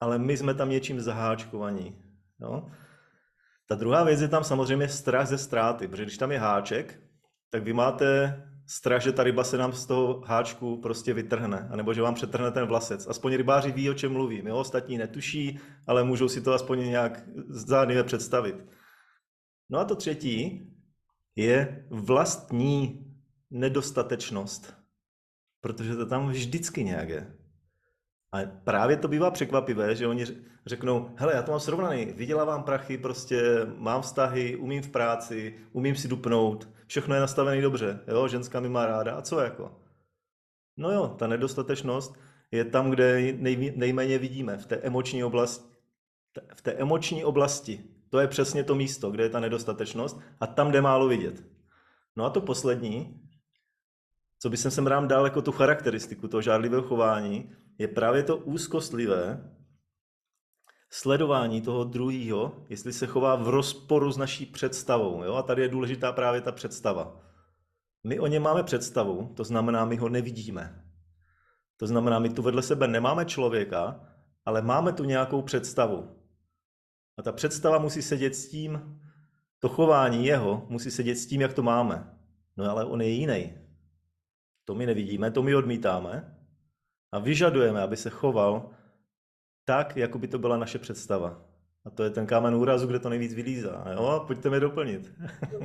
ale 0.00 0.18
my 0.18 0.36
jsme 0.36 0.54
tam 0.54 0.70
něčím 0.70 1.00
zaháčkovaní. 1.00 2.02
Jo? 2.40 2.70
Ta 3.68 3.74
druhá 3.74 4.04
věc 4.04 4.20
je 4.20 4.28
tam 4.28 4.44
samozřejmě 4.44 4.88
strach 4.88 5.28
ze 5.28 5.38
ztráty, 5.38 5.88
protože 5.88 6.02
když 6.02 6.18
tam 6.18 6.32
je 6.32 6.38
háček, 6.38 7.00
tak 7.50 7.62
vy 7.62 7.72
máte 7.72 8.42
strach, 8.66 9.02
že 9.02 9.12
ta 9.12 9.22
ryba 9.22 9.44
se 9.44 9.58
nám 9.58 9.72
z 9.72 9.86
toho 9.86 10.20
háčku 10.20 10.80
prostě 10.80 11.14
vytrhne, 11.14 11.68
anebo 11.70 11.94
že 11.94 12.02
vám 12.02 12.14
přetrhne 12.14 12.50
ten 12.50 12.66
vlasec. 12.66 13.06
Aspoň 13.06 13.34
rybáři 13.34 13.72
ví, 13.72 13.90
o 13.90 13.94
čem 13.94 14.12
mluvím. 14.12 14.46
Jo? 14.46 14.56
Ostatní 14.56 14.98
netuší, 14.98 15.60
ale 15.86 16.04
můžou 16.04 16.28
si 16.28 16.40
to 16.40 16.52
aspoň 16.52 16.78
nějak 16.78 17.22
zdánlivě 17.48 18.04
představit. 18.04 18.56
No 19.70 19.78
a 19.78 19.84
to 19.84 19.96
třetí 19.96 20.70
je 21.36 21.86
vlastní 21.90 23.06
nedostatečnost. 23.50 24.74
Protože 25.60 25.96
to 25.96 26.06
tam 26.06 26.28
vždycky 26.28 26.84
nějak 26.84 27.08
je. 27.08 27.38
A 28.34 28.38
právě 28.64 28.96
to 28.96 29.08
bývá 29.08 29.30
překvapivé, 29.30 29.94
že 29.94 30.06
oni 30.06 30.26
řeknou, 30.66 31.10
hele, 31.16 31.34
já 31.34 31.42
to 31.42 31.50
mám 31.50 31.60
srovnaný, 31.60 32.04
vydělávám 32.04 32.62
prachy, 32.62 32.98
prostě 32.98 33.42
mám 33.76 34.02
vztahy, 34.02 34.56
umím 34.56 34.82
v 34.82 34.88
práci, 34.88 35.54
umím 35.72 35.96
si 35.96 36.08
dupnout, 36.08 36.68
všechno 36.86 37.14
je 37.14 37.20
nastavené 37.20 37.62
dobře, 37.62 38.00
jo, 38.08 38.28
ženská 38.28 38.60
mi 38.60 38.68
má 38.68 38.86
ráda, 38.86 39.14
a 39.14 39.22
co 39.22 39.40
jako? 39.40 39.72
No 40.76 40.90
jo, 40.90 41.08
ta 41.18 41.26
nedostatečnost 41.26 42.14
je 42.50 42.64
tam, 42.64 42.90
kde 42.90 43.32
nej, 43.38 43.72
nejméně 43.76 44.18
vidíme, 44.18 44.58
v 44.58 44.66
té 44.66 44.76
emoční 44.76 45.24
oblasti. 45.24 45.64
V 46.54 46.62
té 46.62 46.72
emoční 46.72 47.24
oblasti. 47.24 47.84
To 48.10 48.18
je 48.18 48.28
přesně 48.28 48.64
to 48.64 48.74
místo, 48.74 49.10
kde 49.10 49.22
je 49.22 49.28
ta 49.28 49.40
nedostatečnost 49.40 50.20
a 50.40 50.46
tam 50.46 50.72
jde 50.72 50.80
málo 50.80 51.08
vidět. 51.08 51.44
No 52.16 52.24
a 52.24 52.30
to 52.30 52.40
poslední, 52.40 53.20
co 54.38 54.50
bych 54.50 54.60
sem 54.60 54.86
rád 54.86 55.04
dal 55.04 55.24
jako 55.24 55.42
tu 55.42 55.52
charakteristiku 55.52 56.28
toho 56.28 56.42
žádlivého 56.42 56.82
chování, 56.82 57.52
je 57.78 57.88
právě 57.88 58.22
to 58.22 58.36
úzkostlivé 58.36 59.50
sledování 60.90 61.60
toho 61.60 61.84
druhého, 61.84 62.64
jestli 62.68 62.92
se 62.92 63.06
chová 63.06 63.36
v 63.36 63.48
rozporu 63.48 64.12
s 64.12 64.16
naší 64.16 64.46
představou. 64.46 65.24
Jo? 65.24 65.34
A 65.34 65.42
tady 65.42 65.62
je 65.62 65.68
důležitá 65.68 66.12
právě 66.12 66.40
ta 66.40 66.52
představa. 66.52 67.20
My 68.04 68.20
o 68.20 68.26
něm 68.26 68.42
máme 68.42 68.62
představu, 68.62 69.32
to 69.36 69.44
znamená, 69.44 69.84
my 69.84 69.96
ho 69.96 70.08
nevidíme. 70.08 70.84
To 71.76 71.86
znamená, 71.86 72.18
my 72.18 72.30
tu 72.30 72.42
vedle 72.42 72.62
sebe 72.62 72.88
nemáme 72.88 73.24
člověka, 73.24 74.00
ale 74.44 74.62
máme 74.62 74.92
tu 74.92 75.04
nějakou 75.04 75.42
představu. 75.42 76.08
A 77.18 77.22
ta 77.22 77.32
představa 77.32 77.78
musí 77.78 78.02
sedět 78.02 78.34
s 78.34 78.48
tím, 78.48 79.00
to 79.58 79.68
chování 79.68 80.26
jeho 80.26 80.66
musí 80.68 80.90
sedět 80.90 81.16
s 81.16 81.26
tím, 81.26 81.40
jak 81.40 81.54
to 81.54 81.62
máme. 81.62 82.16
No 82.56 82.70
ale 82.70 82.84
on 82.84 83.02
je 83.02 83.08
jiný. 83.08 83.63
To 84.64 84.74
my 84.74 84.86
nevidíme, 84.86 85.30
to 85.30 85.42
my 85.42 85.54
odmítáme 85.54 86.36
a 87.12 87.18
vyžadujeme, 87.18 87.82
aby 87.82 87.96
se 87.96 88.10
choval 88.10 88.70
tak, 89.64 89.96
jako 89.96 90.18
by 90.18 90.28
to 90.28 90.38
byla 90.38 90.56
naše 90.56 90.78
představa. 90.78 91.54
A 91.84 91.90
to 91.90 92.02
je 92.02 92.10
ten 92.10 92.26
kámen 92.26 92.54
úrazu, 92.54 92.86
kde 92.86 92.98
to 92.98 93.08
nejvíc 93.08 93.34
vylízá. 93.34 93.84
Jo? 93.92 94.24
Pojďte 94.26 94.50
mi 94.50 94.60
doplnit. 94.60 95.12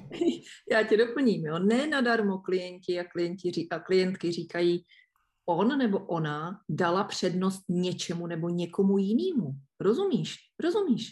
Já 0.72 0.84
tě 0.84 0.98
doplním. 0.98 1.46
Jo? 1.46 1.60
Ne 1.60 1.88
nadarmo 1.88 2.38
klienti 2.38 3.00
a, 3.00 3.03
klienti 3.03 3.68
a 3.72 3.79
klientky 3.79 4.32
říkají, 4.32 4.86
on 5.46 5.77
nebo 5.77 6.00
ona 6.00 6.60
dala 6.70 7.03
přednost 7.03 7.63
něčemu 7.70 8.27
nebo 8.27 8.50
někomu 8.50 8.98
jinému. 8.98 9.51
Rozumíš? 9.79 10.36
Rozumíš? 10.60 11.12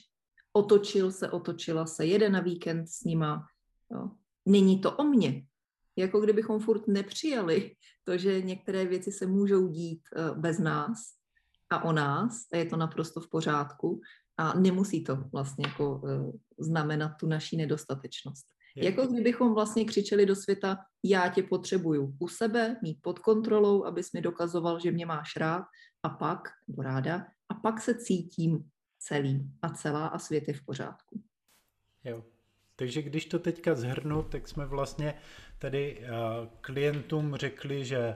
Otočil 0.53 1.11
se, 1.11 1.31
otočila 1.31 1.85
se, 1.85 2.05
jede 2.05 2.29
na 2.29 2.39
víkend 2.39 2.87
s 2.87 3.03
nima. 3.03 3.47
Jo? 3.91 4.11
Není 4.45 4.79
to 4.79 4.91
o 4.91 5.03
mně. 5.03 5.45
Jako 5.95 6.19
kdybychom 6.19 6.59
furt 6.59 6.87
nepřijali 6.87 7.71
to, 8.07 8.17
že 8.17 8.41
některé 8.41 8.85
věci 8.85 9.11
se 9.11 9.25
můžou 9.25 9.67
dít 9.67 10.01
eh, 10.15 10.31
bez 10.35 10.59
nás 10.59 10.97
a 11.69 11.83
o 11.83 11.91
nás 11.91 12.47
a 12.53 12.57
je 12.57 12.65
to 12.65 12.77
naprosto 12.77 13.21
v 13.21 13.29
pořádku 13.29 14.01
a 14.37 14.59
nemusí 14.59 15.03
to 15.03 15.15
vlastně 15.15 15.67
jako 15.67 16.01
eh, 16.07 16.31
znamenat 16.59 17.09
tu 17.19 17.27
naší 17.27 17.57
nedostatečnost. 17.57 18.45
Je. 18.75 18.85
Jako 18.85 19.07
kdybychom 19.07 19.53
vlastně 19.53 19.85
křičeli 19.85 20.25
do 20.25 20.35
světa, 20.35 20.77
já 21.03 21.29
tě 21.29 21.43
potřebuju 21.43 22.15
u 22.19 22.27
sebe, 22.27 22.77
mít 22.83 22.97
pod 23.01 23.19
kontrolou, 23.19 23.83
abys 23.85 24.13
mi 24.13 24.21
dokazoval, 24.21 24.79
že 24.79 24.91
mě 24.91 25.05
máš 25.05 25.35
rád 25.35 25.63
a 26.03 26.09
pak, 26.09 26.39
nebo 26.67 26.81
ráda, 26.81 27.25
a 27.49 27.53
pak 27.53 27.81
se 27.81 27.95
cítím 27.95 28.69
celý 28.99 29.51
a 29.61 29.69
celá 29.69 30.07
a 30.07 30.19
svět 30.19 30.43
je 30.47 30.53
v 30.53 30.65
pořádku. 30.65 31.23
Jo. 32.03 32.23
Takže 32.79 33.01
když 33.01 33.25
to 33.25 33.39
teďka 33.39 33.75
zhrnu, 33.75 34.23
tak 34.23 34.47
jsme 34.47 34.65
vlastně 34.65 35.13
tady 35.59 35.97
uh, 35.99 36.47
klientům 36.61 37.35
řekli, 37.35 37.85
že 37.85 38.15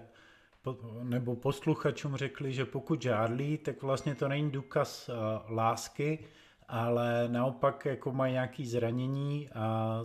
nebo 1.03 1.35
posluchačům 1.35 2.15
řekli, 2.15 2.53
že 2.53 2.65
pokud 2.65 3.01
žádlí, 3.01 3.57
tak 3.57 3.81
vlastně 3.81 4.15
to 4.15 4.27
není 4.27 4.51
důkaz 4.51 5.09
uh, 5.09 5.15
lásky, 5.55 6.19
ale 6.67 7.27
naopak 7.27 7.85
jako 7.85 8.11
mají 8.11 8.33
nějaké 8.33 8.65
zranění 8.65 9.49
a 9.49 9.99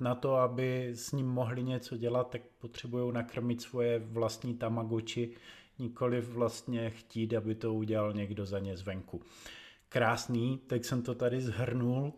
na 0.00 0.14
to, 0.14 0.36
aby 0.36 0.90
s 0.94 1.12
ním 1.12 1.26
mohli 1.26 1.62
něco 1.62 1.96
dělat, 1.96 2.30
tak 2.30 2.42
potřebují 2.58 3.12
nakrmit 3.12 3.62
svoje 3.62 3.98
vlastní 3.98 4.54
tamagoči, 4.54 5.36
nikoli 5.78 6.20
vlastně 6.20 6.90
chtít, 6.90 7.34
aby 7.34 7.54
to 7.54 7.74
udělal 7.74 8.12
někdo 8.12 8.46
za 8.46 8.58
ně 8.58 8.76
zvenku. 8.76 9.20
Krásný, 9.88 10.58
tak 10.58 10.84
jsem 10.84 11.02
to 11.02 11.14
tady 11.14 11.40
zhrnul 11.40 12.12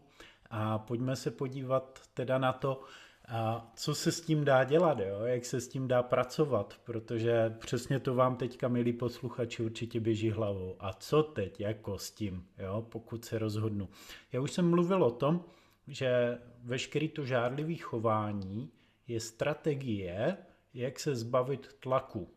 a 0.50 0.78
pojďme 0.78 1.16
se 1.16 1.30
podívat 1.30 2.00
teda 2.14 2.38
na 2.38 2.52
to, 2.52 2.82
a 3.28 3.72
co 3.76 3.94
se 3.94 4.12
s 4.12 4.20
tím 4.20 4.44
dá 4.44 4.64
dělat, 4.64 4.98
jo? 4.98 5.20
jak 5.24 5.44
se 5.44 5.60
s 5.60 5.68
tím 5.68 5.88
dá 5.88 6.02
pracovat, 6.02 6.74
protože 6.84 7.54
přesně 7.58 8.00
to 8.00 8.14
vám 8.14 8.36
teďka, 8.36 8.68
milí 8.68 8.92
posluchači, 8.92 9.62
určitě 9.62 10.00
běží 10.00 10.30
hlavou. 10.30 10.76
A 10.78 10.92
co 10.92 11.22
teď 11.22 11.60
jako 11.60 11.98
s 11.98 12.10
tím, 12.10 12.46
jo? 12.58 12.86
pokud 12.88 13.24
se 13.24 13.38
rozhodnu. 13.38 13.88
Já 14.32 14.40
už 14.40 14.52
jsem 14.52 14.70
mluvil 14.70 15.04
o 15.04 15.10
tom, 15.10 15.44
že 15.88 16.38
veškerý 16.62 17.08
to 17.08 17.24
žádlivý 17.24 17.76
chování 17.76 18.70
je 19.08 19.20
strategie, 19.20 20.36
jak 20.74 21.00
se 21.00 21.14
zbavit 21.14 21.76
tlaku. 21.80 22.28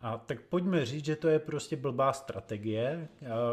A 0.00 0.18
tak 0.18 0.40
pojďme 0.40 0.86
říct, 0.86 1.04
že 1.04 1.16
to 1.16 1.28
je 1.28 1.38
prostě 1.38 1.76
blbá 1.76 2.12
strategie, 2.12 3.08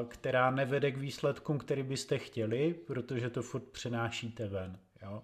která 0.07 0.51
nevede 0.51 0.91
k 0.91 0.97
výsledkům, 0.97 1.57
který 1.57 1.83
byste 1.83 2.17
chtěli, 2.17 2.73
protože 2.73 3.29
to 3.29 3.41
furt 3.41 3.63
přenášíte 3.63 4.47
ven. 4.47 4.79
Jo? 5.01 5.23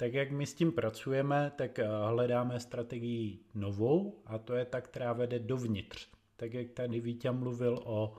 Tak 0.00 0.14
jak 0.14 0.30
my 0.30 0.46
s 0.46 0.54
tím 0.54 0.72
pracujeme, 0.72 1.52
tak 1.56 1.78
hledáme 2.08 2.60
strategii 2.60 3.38
novou 3.54 4.22
a 4.26 4.38
to 4.38 4.54
je 4.54 4.64
ta, 4.64 4.80
která 4.80 5.12
vede 5.12 5.38
dovnitř. 5.38 6.08
Tak 6.36 6.54
jak 6.54 6.70
tady 6.70 7.00
Vítě 7.00 7.30
mluvil 7.30 7.80
o 7.84 8.16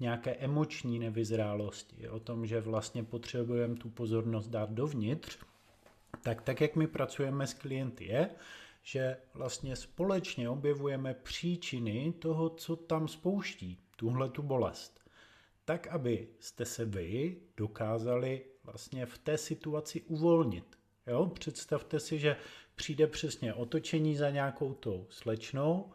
nějaké 0.00 0.34
emoční 0.34 0.98
nevyzrálosti, 0.98 2.08
o 2.08 2.20
tom, 2.20 2.46
že 2.46 2.60
vlastně 2.60 3.04
potřebujeme 3.04 3.74
tu 3.74 3.88
pozornost 3.88 4.48
dát 4.48 4.70
dovnitř, 4.70 5.38
tak 6.22 6.42
tak, 6.42 6.60
jak 6.60 6.76
my 6.76 6.86
pracujeme 6.86 7.46
s 7.46 7.54
klienty 7.54 8.04
je, 8.04 8.30
že 8.82 9.16
vlastně 9.34 9.76
společně 9.76 10.48
objevujeme 10.48 11.14
příčiny 11.14 12.14
toho, 12.18 12.48
co 12.48 12.76
tam 12.76 13.08
spouští, 13.08 13.78
tuhle 13.96 14.28
tu 14.28 14.42
bolest. 14.42 15.00
Tak, 15.64 15.86
aby 15.86 16.28
jste 16.40 16.64
se 16.64 16.84
vy 16.84 17.36
dokázali 17.56 18.44
vlastně 18.64 19.06
v 19.06 19.18
té 19.18 19.38
situaci 19.38 20.00
uvolnit. 20.00 20.75
Jo? 21.06 21.26
Představte 21.26 22.00
si, 22.00 22.18
že 22.18 22.36
přijde 22.74 23.06
přesně 23.06 23.54
otočení 23.54 24.16
za 24.16 24.30
nějakou 24.30 24.74
tou 24.74 25.06
slečnou 25.10 25.92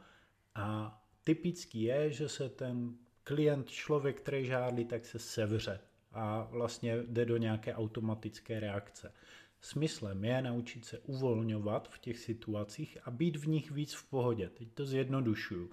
a 0.55 0.97
typický 1.23 1.81
je, 1.81 2.11
že 2.11 2.29
se 2.29 2.49
ten 2.49 2.95
klient, 3.23 3.69
člověk, 3.69 4.21
který 4.21 4.45
žádlí, 4.45 4.85
tak 4.85 5.05
se 5.05 5.19
sevře 5.19 5.79
a 6.11 6.47
vlastně 6.51 6.97
jde 7.07 7.25
do 7.25 7.37
nějaké 7.37 7.75
automatické 7.75 8.59
reakce. 8.59 9.13
Smyslem 9.61 10.25
je 10.25 10.41
naučit 10.41 10.85
se 10.85 10.99
uvolňovat 10.99 11.89
v 11.89 11.99
těch 11.99 12.19
situacích 12.19 12.97
a 13.03 13.11
být 13.11 13.35
v 13.35 13.47
nich 13.47 13.71
víc 13.71 13.93
v 13.93 14.09
pohodě. 14.09 14.49
Teď 14.49 14.67
to 14.73 14.85
zjednodušuju. 14.85 15.71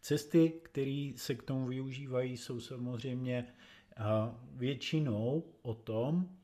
Cesty, 0.00 0.52
které 0.62 1.12
se 1.16 1.34
k 1.34 1.42
tomu 1.42 1.66
využívají, 1.66 2.36
jsou 2.36 2.60
samozřejmě 2.60 3.46
většinou 4.52 5.44
o 5.62 5.74
tom, 5.74 6.36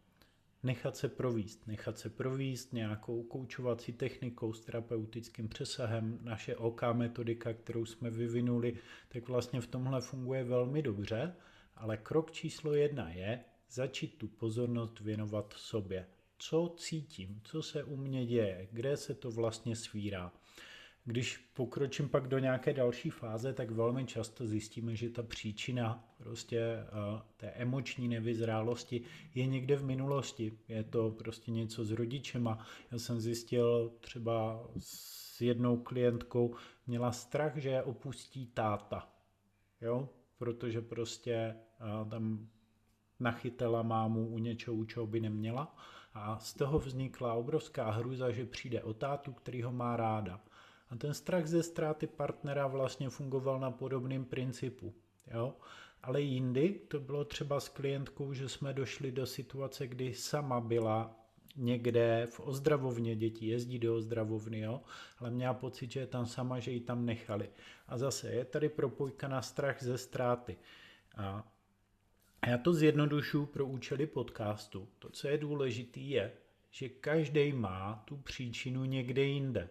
nechat 0.67 0.97
se 0.97 1.09
províst. 1.09 1.67
Nechat 1.67 1.99
se 1.99 2.11
províst 2.11 2.73
nějakou 2.73 3.23
koučovací 3.23 3.93
technikou 3.93 4.53
s 4.53 4.61
terapeutickým 4.61 5.49
přesahem. 5.49 6.19
Naše 6.23 6.57
OK 6.57 6.83
metodika, 6.93 7.53
kterou 7.53 7.87
jsme 7.87 8.11
vyvinuli, 8.11 8.77
tak 9.09 9.29
vlastně 9.29 9.61
v 9.61 9.67
tomhle 9.67 10.01
funguje 10.01 10.45
velmi 10.45 10.83
dobře, 10.83 11.35
ale 11.77 11.97
krok 11.97 12.31
číslo 12.31 12.75
jedna 12.75 13.11
je 13.11 13.45
začít 13.71 14.19
tu 14.19 14.29
pozornost 14.29 15.01
věnovat 15.01 15.55
sobě. 15.57 16.07
Co 16.39 16.75
cítím, 16.79 17.41
co 17.45 17.63
se 17.63 17.85
u 17.85 17.97
mě 17.97 18.27
děje, 18.27 18.69
kde 18.73 18.97
se 18.97 19.15
to 19.15 19.31
vlastně 19.31 19.77
svírá. 19.77 20.33
Když 21.09 21.37
pokročím 21.37 22.09
pak 22.09 22.29
do 22.29 22.39
nějaké 22.39 22.73
další 22.73 23.11
fáze, 23.11 23.53
tak 23.53 23.71
velmi 23.71 24.07
často 24.07 24.47
zjistíme, 24.47 24.97
že 24.97 25.11
ta 25.11 25.23
příčina 25.23 26.05
prostě 26.19 26.77
uh, 26.83 27.21
té 27.37 27.47
emoční 27.47 28.09
nevyzrálosti 28.09 29.01
je 29.35 29.47
někde 29.47 29.77
v 29.77 29.85
minulosti. 29.85 30.59
Je 30.69 30.85
to 30.85 31.11
prostě 31.11 31.51
něco 31.51 31.85
s 31.85 31.91
rodičema. 31.91 32.67
Já 32.91 32.99
jsem 32.99 33.21
zjistil 33.21 33.93
třeba 34.01 34.69
s 34.79 35.41
jednou 35.41 35.77
klientkou, 35.77 36.55
měla 36.87 37.13
strach, 37.13 37.57
že 37.57 37.83
opustí 37.83 38.47
táta. 38.47 39.09
Jo? 39.81 40.09
Protože 40.39 40.81
prostě 40.81 41.57
uh, 41.81 42.11
tam 42.11 42.49
nachytala 43.21 43.83
mámu 43.83 44.29
u 44.29 44.39
něčeho, 44.39 44.85
čeho 44.85 45.07
by 45.07 45.21
neměla. 45.21 45.77
A 46.15 46.39
z 46.39 46.55
toho 46.55 46.79
vznikla 46.79 47.35
obrovská 47.35 47.91
hruza, 47.91 48.31
že 48.31 48.47
přijde 48.47 48.83
o 48.83 48.95
tátu, 48.95 49.33
který 49.33 49.63
ho 49.63 49.73
má 49.73 49.97
ráda. 49.97 50.41
A 50.91 50.97
ten 50.97 51.15
strach 51.15 51.47
ze 51.47 51.63
ztráty 51.63 52.07
partnera 52.07 52.67
vlastně 52.67 53.09
fungoval 53.09 53.61
na 53.61 53.71
podobném 53.71 54.25
principu. 54.25 54.95
Jo? 55.35 55.57
Ale 56.03 56.21
jindy 56.21 56.81
to 56.89 57.01
bylo 57.01 57.25
třeba 57.25 57.61
s 57.61 57.69
klientkou, 57.69 58.33
že 58.33 58.49
jsme 58.49 58.73
došli 58.73 59.13
do 59.13 59.27
situace, 59.27 59.87
kdy 59.87 60.15
sama 60.15 60.61
byla 60.61 61.17
někde 61.57 62.27
v 62.31 62.41
ozdravovně, 62.41 63.17
děti 63.17 63.47
jezdí 63.47 63.79
do 63.79 63.97
ozdravovny, 63.97 64.61
jo? 64.61 64.83
ale 65.19 65.31
měla 65.31 65.55
pocit, 65.55 65.93
že 65.93 66.01
je 66.01 66.07
tam 66.07 66.27
sama, 66.27 66.61
že 66.61 66.71
ji 66.71 66.81
tam 66.81 67.07
nechali. 67.07 67.51
A 67.89 67.99
zase 67.99 68.31
je 68.31 68.45
tady 68.45 68.69
propojka 68.69 69.29
na 69.29 69.43
strach 69.43 69.83
ze 69.83 69.99
ztráty. 69.99 70.57
A 71.17 71.53
já 72.47 72.59
to 72.59 72.75
zjednodušu 72.75 73.47
pro 73.47 73.67
účely 73.67 74.07
podcastu. 74.07 74.89
To, 74.99 75.11
co 75.11 75.29
je 75.29 75.39
důležité, 75.39 76.01
je, 76.01 76.33
že 76.71 76.89
každý 76.89 77.53
má 77.53 78.03
tu 78.05 78.17
příčinu 78.17 78.85
někde 78.85 79.23
jinde. 79.23 79.69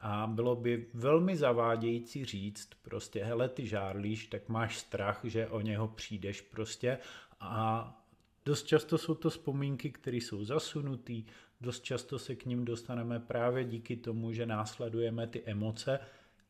A 0.00 0.26
bylo 0.26 0.56
by 0.56 0.86
velmi 0.94 1.36
zavádějící 1.36 2.24
říct 2.24 2.68
prostě, 2.82 3.24
hele, 3.24 3.48
ty 3.48 3.66
žárlíš, 3.66 4.26
tak 4.26 4.48
máš 4.48 4.78
strach, 4.78 5.20
že 5.24 5.48
o 5.48 5.60
něho 5.60 5.88
přijdeš 5.88 6.40
prostě 6.40 6.98
a 7.40 8.04
dost 8.44 8.66
často 8.66 8.98
jsou 8.98 9.14
to 9.14 9.30
vzpomínky, 9.30 9.90
které 9.90 10.16
jsou 10.16 10.44
zasunutý, 10.44 11.24
dost 11.60 11.84
často 11.84 12.18
se 12.18 12.34
k 12.36 12.46
ním 12.46 12.64
dostaneme 12.64 13.20
právě 13.20 13.64
díky 13.64 13.96
tomu, 13.96 14.32
že 14.32 14.46
následujeme 14.46 15.26
ty 15.26 15.42
emoce 15.44 16.00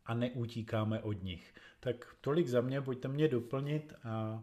a 0.07 0.15
neutíkáme 0.15 1.03
od 1.03 1.23
nich. 1.23 1.55
Tak 1.81 2.17
tolik 2.21 2.49
za 2.49 2.61
mě, 2.61 2.81
pojďte 2.81 3.09
mě 3.09 3.29
doplnit 3.29 3.93
a 4.05 4.43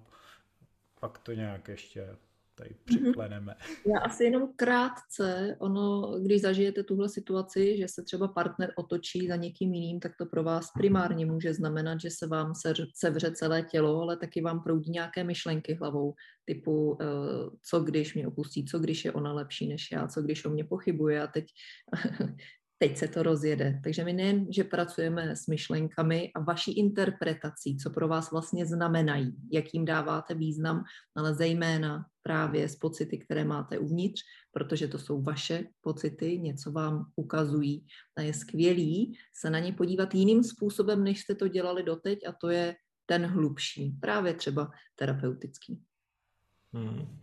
pak 1.00 1.18
to 1.18 1.34
nějak 1.34 1.68
ještě 1.68 2.16
tady 2.62 2.76
mhm. 2.92 3.04
překleneme. 3.04 3.56
Já 3.94 4.00
asi 4.00 4.24
jenom 4.24 4.50
krátce, 4.56 5.56
ono, 5.60 6.16
když 6.24 6.42
zažijete 6.42 6.84
tuhle 6.84 7.10
situaci, 7.10 7.78
že 7.78 7.88
se 7.88 8.04
třeba 8.04 8.28
partner 8.28 8.74
otočí 8.76 9.28
za 9.28 9.36
někým 9.36 9.74
jiným, 9.74 10.00
tak 10.00 10.12
to 10.18 10.26
pro 10.26 10.44
vás 10.44 10.72
primárně 10.78 11.26
může 11.26 11.54
znamenat, 11.54 12.02
že 12.02 12.10
se 12.12 12.28
vám 12.28 12.54
sevře 12.96 13.32
celé 13.32 13.64
tělo, 13.64 14.02
ale 14.02 14.18
taky 14.18 14.42
vám 14.42 14.64
proudí 14.64 14.92
nějaké 14.92 15.24
myšlenky 15.24 15.74
hlavou, 15.74 16.14
typu, 16.46 16.98
eh, 17.02 17.06
co 17.70 17.80
když 17.80 18.16
mě 18.16 18.28
opustí, 18.28 18.66
co 18.66 18.80
když 18.80 19.06
je 19.06 19.12
ona 19.12 19.34
lepší 19.34 19.68
než 19.68 19.92
já, 19.92 20.08
co 20.08 20.22
když 20.22 20.46
o 20.46 20.50
mě 20.50 20.64
pochybuje 20.64 21.22
a 21.22 21.28
teď 21.28 21.46
teď 22.82 22.98
se 22.98 23.08
to 23.08 23.24
rozjede. 23.24 23.80
Takže 23.84 24.04
my 24.04 24.14
nejen, 24.14 24.54
že 24.54 24.64
pracujeme 24.64 25.36
s 25.36 25.48
myšlenkami 25.48 26.32
a 26.36 26.40
vaší 26.40 26.80
interpretací, 26.80 27.78
co 27.78 27.90
pro 27.90 28.08
vás 28.08 28.32
vlastně 28.32 28.66
znamenají, 28.66 29.34
jakým 29.52 29.86
dáváte 29.86 30.34
význam, 30.34 30.84
ale 31.16 31.34
zejména 31.34 32.06
právě 32.24 32.70
z 32.70 32.76
pocity, 32.76 33.18
které 33.18 33.46
máte 33.46 33.78
uvnitř, 33.78 34.22
protože 34.52 34.88
to 34.88 34.98
jsou 35.00 35.22
vaše 35.22 35.64
pocity, 35.82 36.40
něco 36.40 36.72
vám 36.72 37.06
ukazují. 37.16 37.86
A 38.18 38.22
je 38.22 38.34
skvělý 38.34 39.18
se 39.34 39.50
na 39.50 39.60
ně 39.60 39.74
podívat 39.74 40.16
jiným 40.16 40.44
způsobem, 40.44 41.04
než 41.04 41.22
jste 41.22 41.36
to 41.36 41.48
dělali 41.48 41.84
doteď 41.84 42.20
a 42.28 42.32
to 42.32 42.50
je 42.50 42.76
ten 43.06 43.26
hlubší, 43.26 43.98
právě 44.02 44.34
třeba 44.34 44.72
terapeutický. 44.96 45.82
Hmm. 46.74 47.18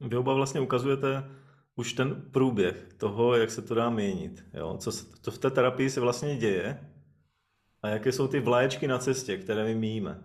Vy 0.00 0.16
oba 0.16 0.34
vlastně 0.34 0.60
ukazujete 0.60 1.41
už 1.76 1.92
ten 1.92 2.22
průběh 2.30 2.88
toho, 2.96 3.36
jak 3.36 3.50
se 3.50 3.62
to 3.62 3.74
dá 3.74 3.90
měnit. 3.90 4.44
Jo? 4.54 4.76
Co, 4.78 4.92
se, 4.92 5.06
to 5.20 5.30
v 5.30 5.38
té 5.38 5.50
terapii 5.50 5.90
se 5.90 6.00
vlastně 6.00 6.36
děje 6.36 6.88
a 7.82 7.88
jaké 7.88 8.12
jsou 8.12 8.28
ty 8.28 8.40
vlaječky 8.40 8.88
na 8.88 8.98
cestě, 8.98 9.36
které 9.36 9.64
my 9.64 9.74
míjíme. 9.74 10.24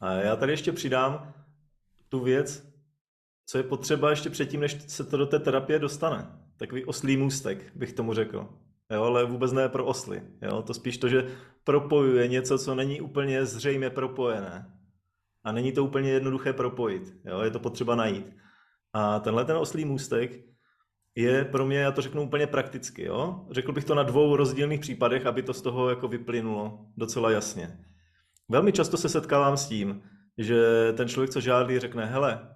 A 0.00 0.12
já 0.12 0.36
tady 0.36 0.52
ještě 0.52 0.72
přidám 0.72 1.34
tu 2.08 2.20
věc, 2.20 2.70
co 3.46 3.58
je 3.58 3.64
potřeba 3.64 4.10
ještě 4.10 4.30
předtím, 4.30 4.60
než 4.60 4.82
se 4.86 5.04
to 5.04 5.16
do 5.16 5.26
té 5.26 5.38
terapie 5.38 5.78
dostane. 5.78 6.26
Takový 6.56 6.84
oslý 6.84 7.16
můstek, 7.16 7.76
bych 7.76 7.92
tomu 7.92 8.14
řekl. 8.14 8.48
Jo, 8.90 9.02
ale 9.02 9.24
vůbec 9.24 9.52
ne 9.52 9.68
pro 9.68 9.86
osly. 9.86 10.22
Jo? 10.42 10.62
To 10.62 10.74
spíš 10.74 10.98
to, 10.98 11.08
že 11.08 11.36
propojuje 11.64 12.28
něco, 12.28 12.58
co 12.58 12.74
není 12.74 13.00
úplně 13.00 13.46
zřejmě 13.46 13.90
propojené. 13.90 14.76
A 15.44 15.52
není 15.52 15.72
to 15.72 15.84
úplně 15.84 16.10
jednoduché 16.10 16.52
propojit. 16.52 17.16
Jo? 17.24 17.40
Je 17.40 17.50
to 17.50 17.58
potřeba 17.58 17.94
najít. 17.94 18.36
A 18.92 19.18
tenhle 19.18 19.44
ten 19.44 19.56
oslý 19.56 19.84
můstek 19.84 20.49
je 21.14 21.44
pro 21.44 21.66
mě, 21.66 21.78
já 21.78 21.92
to 21.92 22.02
řeknu 22.02 22.22
úplně 22.22 22.46
prakticky, 22.46 23.04
jo? 23.04 23.46
řekl 23.50 23.72
bych 23.72 23.84
to 23.84 23.94
na 23.94 24.02
dvou 24.02 24.36
rozdílných 24.36 24.80
případech, 24.80 25.26
aby 25.26 25.42
to 25.42 25.54
z 25.54 25.62
toho 25.62 25.90
jako 25.90 26.08
vyplynulo 26.08 26.86
docela 26.96 27.30
jasně. 27.30 27.78
Velmi 28.48 28.72
často 28.72 28.96
se 28.96 29.08
setkávám 29.08 29.56
s 29.56 29.68
tím, 29.68 30.02
že 30.38 30.92
ten 30.96 31.08
člověk, 31.08 31.30
co 31.30 31.40
žádlí, 31.40 31.78
řekne, 31.78 32.06
hele, 32.06 32.48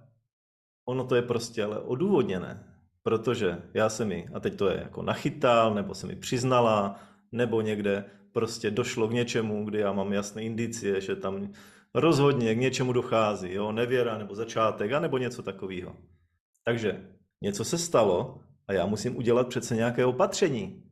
ono 0.85 1.03
to 1.03 1.15
je 1.15 1.21
prostě 1.21 1.63
ale 1.63 1.79
odůvodněné, 1.79 2.63
protože 3.03 3.61
já 3.73 3.89
se 3.89 4.05
mi, 4.05 4.27
a 4.33 4.39
teď 4.39 4.55
to 4.55 4.69
je 4.69 4.79
jako 4.79 5.01
nachytal, 5.01 5.73
nebo 5.73 5.95
se 5.95 6.07
mi 6.07 6.15
přiznala, 6.15 6.99
nebo 7.31 7.61
někde 7.61 8.05
prostě 8.31 8.71
došlo 8.71 9.07
k 9.07 9.11
něčemu, 9.11 9.65
kdy 9.65 9.79
já 9.79 9.91
mám 9.91 10.13
jasné 10.13 10.43
indicie, 10.43 11.01
že 11.01 11.15
tam 11.15 11.51
rozhodně 11.93 12.55
k 12.55 12.59
něčemu 12.59 12.93
dochází, 12.93 13.53
jo, 13.53 13.71
nevěra 13.71 14.17
nebo 14.17 14.35
začátek, 14.35 14.91
anebo 14.91 15.17
něco 15.17 15.43
takového. 15.43 15.95
Takže 16.63 17.09
něco 17.41 17.65
se 17.65 17.77
stalo 17.77 18.39
a 18.67 18.73
já 18.73 18.85
musím 18.85 19.17
udělat 19.17 19.47
přece 19.47 19.75
nějaké 19.75 20.05
opatření. 20.05 20.83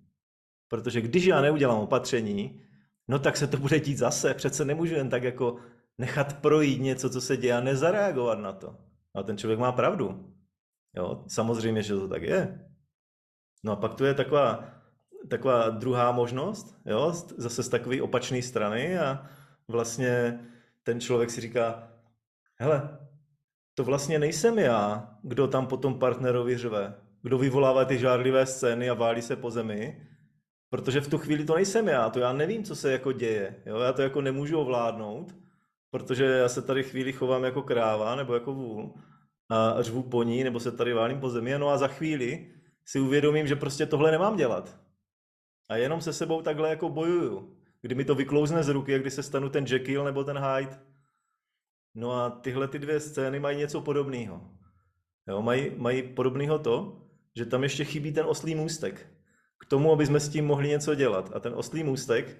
Protože 0.67 1.01
když 1.01 1.25
já 1.25 1.41
neudělám 1.41 1.79
opatření, 1.79 2.61
no 3.07 3.19
tak 3.19 3.37
se 3.37 3.47
to 3.47 3.57
bude 3.57 3.79
dít 3.79 3.97
zase. 3.97 4.33
Přece 4.33 4.65
nemůžu 4.65 4.95
jen 4.95 5.09
tak 5.09 5.23
jako 5.23 5.55
nechat 5.97 6.33
projít 6.41 6.81
něco, 6.81 7.09
co 7.09 7.21
se 7.21 7.37
děje 7.37 7.53
a 7.53 7.61
nezareagovat 7.61 8.39
na 8.39 8.53
to. 8.53 8.75
A 9.15 9.23
ten 9.23 9.37
člověk 9.37 9.59
má 9.59 9.71
pravdu. 9.71 10.33
Jo, 10.95 11.23
samozřejmě, 11.27 11.83
že 11.83 11.93
to 11.93 12.07
tak 12.07 12.21
je. 12.21 12.69
No 13.63 13.71
a 13.71 13.75
pak 13.75 13.93
tu 13.93 14.05
je 14.05 14.13
taková, 14.13 14.63
taková 15.29 15.69
druhá 15.69 16.11
možnost, 16.11 16.77
jo, 16.85 17.13
zase 17.37 17.63
z 17.63 17.69
takové 17.69 18.01
opačné 18.01 18.41
strany 18.41 18.99
a 18.99 19.29
vlastně 19.67 20.39
ten 20.83 20.99
člověk 20.99 21.29
si 21.29 21.41
říká, 21.41 21.91
hele, 22.55 22.97
to 23.73 23.83
vlastně 23.83 24.19
nejsem 24.19 24.59
já, 24.59 25.09
kdo 25.23 25.47
tam 25.47 25.67
potom 25.67 25.99
partnerovi 25.99 26.57
řve, 26.57 27.02
kdo 27.23 27.37
vyvolává 27.37 27.85
ty 27.85 27.97
žárlivé 27.97 28.45
scény 28.45 28.89
a 28.89 28.93
válí 28.93 29.21
se 29.21 29.35
po 29.35 29.51
zemi, 29.51 30.07
protože 30.69 31.01
v 31.01 31.07
tu 31.07 31.17
chvíli 31.17 31.45
to 31.45 31.55
nejsem 31.55 31.87
já, 31.87 32.09
to 32.09 32.19
já 32.19 32.33
nevím, 32.33 32.63
co 32.63 32.75
se 32.75 32.91
jako 32.91 33.11
děje, 33.11 33.63
jo? 33.65 33.79
já 33.79 33.93
to 33.93 34.01
jako 34.01 34.21
nemůžu 34.21 34.59
ovládnout, 34.59 35.35
protože 35.91 36.25
já 36.25 36.49
se 36.49 36.61
tady 36.61 36.83
chvíli 36.83 37.13
chovám 37.13 37.43
jako 37.43 37.61
kráva 37.61 38.15
nebo 38.15 38.33
jako 38.33 38.53
vůl 38.53 38.93
a 39.49 39.81
řvu 39.81 40.03
po 40.03 40.23
ní, 40.23 40.43
nebo 40.43 40.59
se 40.59 40.71
tady 40.71 40.93
válím 40.93 41.19
po 41.19 41.29
zemi, 41.29 41.59
no 41.59 41.69
a 41.69 41.77
za 41.77 41.87
chvíli 41.87 42.53
si 42.85 42.99
uvědomím, 42.99 43.47
že 43.47 43.55
prostě 43.55 43.85
tohle 43.85 44.11
nemám 44.11 44.35
dělat. 44.35 44.77
A 45.69 45.75
jenom 45.75 46.01
se 46.01 46.13
sebou 46.13 46.41
takhle 46.41 46.69
jako 46.69 46.89
bojuju. 46.89 47.57
Kdy 47.81 47.95
mi 47.95 48.05
to 48.05 48.15
vyklouzne 48.15 48.63
z 48.63 48.69
ruky, 48.69 48.91
jak 48.91 49.01
kdy 49.01 49.11
se 49.11 49.23
stanu 49.23 49.49
ten 49.49 49.65
Jekyll 49.65 50.03
nebo 50.03 50.23
ten 50.23 50.37
Hyde. 50.37 50.79
No 51.95 52.11
a 52.11 52.29
tyhle 52.29 52.67
ty 52.67 52.79
dvě 52.79 52.99
scény 52.99 53.39
mají 53.39 53.57
něco 53.57 53.81
podobného. 53.81 54.41
Jo, 55.27 55.41
mají, 55.41 55.71
mají 55.77 56.03
podobného 56.03 56.59
to, 56.59 57.02
že 57.35 57.45
tam 57.45 57.63
ještě 57.63 57.85
chybí 57.85 58.13
ten 58.13 58.25
oslý 58.25 58.55
můstek. 58.55 59.07
K 59.59 59.65
tomu, 59.65 59.91
aby 59.91 60.05
jsme 60.05 60.19
s 60.19 60.29
tím 60.29 60.45
mohli 60.45 60.69
něco 60.69 60.95
dělat. 60.95 61.31
A 61.33 61.39
ten 61.39 61.53
oslý 61.55 61.83
můstek 61.83 62.37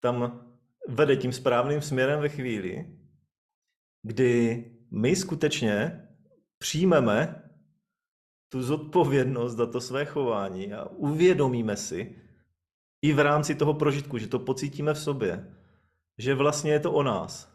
tam 0.00 0.46
vede 0.88 1.16
tím 1.16 1.32
správným 1.32 1.82
směrem 1.82 2.20
ve 2.20 2.28
chvíli, 2.28 2.86
kdy 4.02 4.64
my 4.90 5.16
skutečně 5.16 6.08
přijmeme 6.58 7.42
tu 8.48 8.62
zodpovědnost 8.62 9.56
za 9.56 9.66
to 9.66 9.80
své 9.80 10.04
chování 10.04 10.72
a 10.72 10.84
uvědomíme 10.84 11.76
si 11.76 12.16
i 13.02 13.12
v 13.12 13.18
rámci 13.18 13.54
toho 13.54 13.74
prožitku, 13.74 14.18
že 14.18 14.26
to 14.26 14.38
pocítíme 14.38 14.94
v 14.94 14.98
sobě, 14.98 15.54
že 16.18 16.34
vlastně 16.34 16.72
je 16.72 16.80
to 16.80 16.92
o 16.92 17.02
nás. 17.02 17.54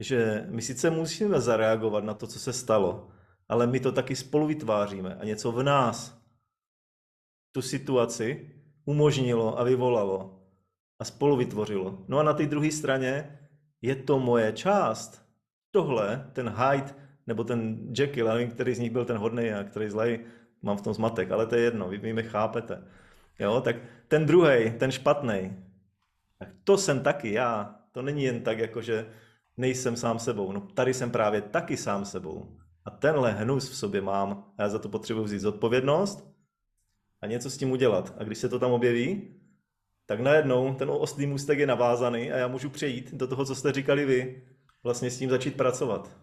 Že 0.00 0.46
my 0.48 0.62
sice 0.62 0.90
musíme 0.90 1.40
zareagovat 1.40 2.04
na 2.04 2.14
to, 2.14 2.26
co 2.26 2.38
se 2.38 2.52
stalo, 2.52 3.10
ale 3.48 3.66
my 3.66 3.80
to 3.80 3.92
taky 3.92 4.16
spolu 4.16 4.46
vytváříme 4.46 5.14
a 5.14 5.24
něco 5.24 5.52
v 5.52 5.62
nás 5.62 6.22
tu 7.52 7.62
situaci 7.62 8.50
umožnilo 8.84 9.58
a 9.58 9.64
vyvolalo 9.64 10.42
a 10.98 11.04
spolu 11.04 11.36
vytvořilo. 11.36 12.04
No 12.08 12.18
a 12.18 12.22
na 12.22 12.32
té 12.32 12.46
druhé 12.46 12.70
straně 12.70 13.38
je 13.82 13.96
to 13.96 14.18
moje 14.18 14.52
část. 14.52 15.24
Tohle, 15.70 16.30
ten 16.32 16.48
Hyde 16.48 16.94
nebo 17.26 17.44
ten 17.44 17.78
Jekyll, 17.98 18.28
nevím, 18.28 18.50
který 18.50 18.74
z 18.74 18.78
nich 18.78 18.90
byl 18.90 19.04
ten 19.04 19.16
hodný 19.16 19.52
a 19.52 19.64
který 19.64 19.90
zlej, 19.90 20.20
mám 20.62 20.76
v 20.76 20.82
tom 20.82 20.94
zmatek, 20.94 21.30
ale 21.30 21.46
to 21.46 21.54
je 21.54 21.62
jedno, 21.62 21.88
vy, 21.88 21.98
vy 21.98 22.12
mě 22.12 22.22
chápete. 22.22 22.84
Jo, 23.38 23.60
tak 23.60 23.76
ten 24.08 24.26
druhý, 24.26 24.72
ten 24.78 24.90
špatný, 24.90 25.56
tak 26.38 26.48
to 26.64 26.78
jsem 26.78 27.00
taky 27.00 27.32
já. 27.32 27.80
To 27.92 28.02
není 28.02 28.24
jen 28.24 28.40
tak, 28.40 28.58
jako 28.58 28.82
že 28.82 29.06
nejsem 29.56 29.96
sám 29.96 30.18
sebou. 30.18 30.52
No 30.52 30.60
tady 30.60 30.94
jsem 30.94 31.10
právě 31.10 31.40
taky 31.40 31.76
sám 31.76 32.04
sebou. 32.04 32.58
A 32.84 32.90
tenhle 32.90 33.32
hnus 33.32 33.70
v 33.70 33.76
sobě 33.76 34.00
mám 34.00 34.44
a 34.58 34.62
já 34.62 34.68
za 34.68 34.78
to 34.78 34.88
potřebuji 34.88 35.24
vzít 35.24 35.38
zodpovědnost 35.38 36.34
a 37.20 37.26
něco 37.26 37.50
s 37.50 37.56
tím 37.56 37.70
udělat. 37.70 38.14
A 38.18 38.24
když 38.24 38.38
se 38.38 38.48
to 38.48 38.58
tam 38.58 38.72
objeví, 38.72 39.34
tak 40.06 40.20
najednou 40.20 40.74
ten 40.74 40.90
oslý 40.90 41.26
můstek 41.26 41.58
je 41.58 41.66
navázaný 41.66 42.32
a 42.32 42.36
já 42.36 42.48
můžu 42.48 42.70
přejít 42.70 43.14
do 43.14 43.26
toho, 43.26 43.44
co 43.44 43.54
jste 43.54 43.72
říkali 43.72 44.06
vy, 44.06 44.42
vlastně 44.82 45.10
s 45.10 45.18
tím 45.18 45.30
začít 45.30 45.56
pracovat. 45.56 46.16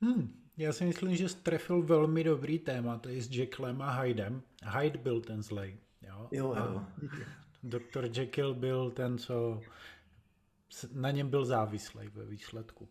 Hmm, 0.00 0.44
já 0.56 0.72
si 0.72 0.84
myslím, 0.84 1.16
že 1.16 1.36
trefil 1.42 1.82
velmi 1.82 2.24
dobrý 2.24 2.58
téma, 2.58 2.98
to 2.98 3.08
je 3.08 3.22
s 3.22 3.30
Jacklem 3.30 3.82
a 3.82 3.90
Hydem. 3.90 4.42
Hyde 4.78 4.98
byl 4.98 5.20
ten 5.20 5.42
zlej. 5.42 5.76
Jo, 6.02 6.28
jo. 6.32 6.54
jo. 6.56 6.82
Doktor 7.62 8.08
Jekyll 8.14 8.54
byl 8.54 8.90
ten, 8.90 9.18
co 9.18 9.60
na 10.92 11.10
něm 11.10 11.30
byl 11.30 11.44
závislý 11.44 12.08
ve 12.08 12.26
výsledku. 12.26 12.88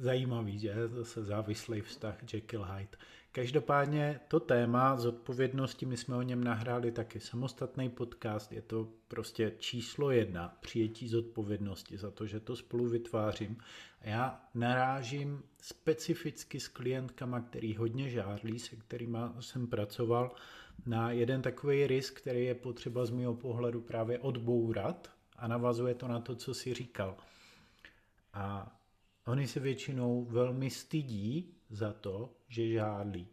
Zajímavý, 0.00 0.58
že? 0.58 0.88
Zase 0.88 1.24
závislý 1.24 1.80
vztah 1.80 2.32
Jekyll 2.32 2.64
Hyde. 2.64 2.98
Každopádně 3.32 4.20
to 4.28 4.40
téma 4.40 4.96
zodpovědnosti, 4.96 5.86
my 5.86 5.96
jsme 5.96 6.16
o 6.16 6.22
něm 6.22 6.44
nahráli 6.44 6.92
taky 6.92 7.20
samostatný 7.20 7.88
podcast, 7.90 8.52
je 8.52 8.62
to 8.62 8.88
prostě 9.08 9.52
číslo 9.58 10.10
jedna, 10.10 10.56
přijetí 10.60 11.08
zodpovědnosti 11.08 11.98
za 11.98 12.10
to, 12.10 12.26
že 12.26 12.40
to 12.40 12.56
spolu 12.56 12.88
vytvářím. 12.88 13.56
A 14.00 14.08
já 14.08 14.40
narážím 14.54 15.42
specificky 15.62 16.60
s 16.60 16.68
klientkama, 16.68 17.40
který 17.40 17.76
hodně 17.76 18.10
žádlí, 18.10 18.58
se 18.58 18.76
kterými 18.76 19.18
jsem 19.40 19.66
pracoval, 19.66 20.34
na 20.86 21.10
jeden 21.10 21.42
takový 21.42 21.86
risk, 21.86 22.20
který 22.20 22.44
je 22.44 22.54
potřeba 22.54 23.06
z 23.06 23.10
mého 23.10 23.34
pohledu 23.34 23.80
právě 23.80 24.18
odbourat 24.18 25.10
a 25.36 25.48
navazuje 25.48 25.94
to 25.94 26.08
na 26.08 26.20
to, 26.20 26.36
co 26.36 26.54
si 26.54 26.74
říkal. 26.74 27.16
A 28.34 28.76
oni 29.26 29.46
se 29.46 29.60
většinou 29.60 30.24
velmi 30.24 30.70
stydí 30.70 31.54
za 31.70 31.92
to, 31.92 32.36
že 32.48 32.68
žádlí. 32.68 33.28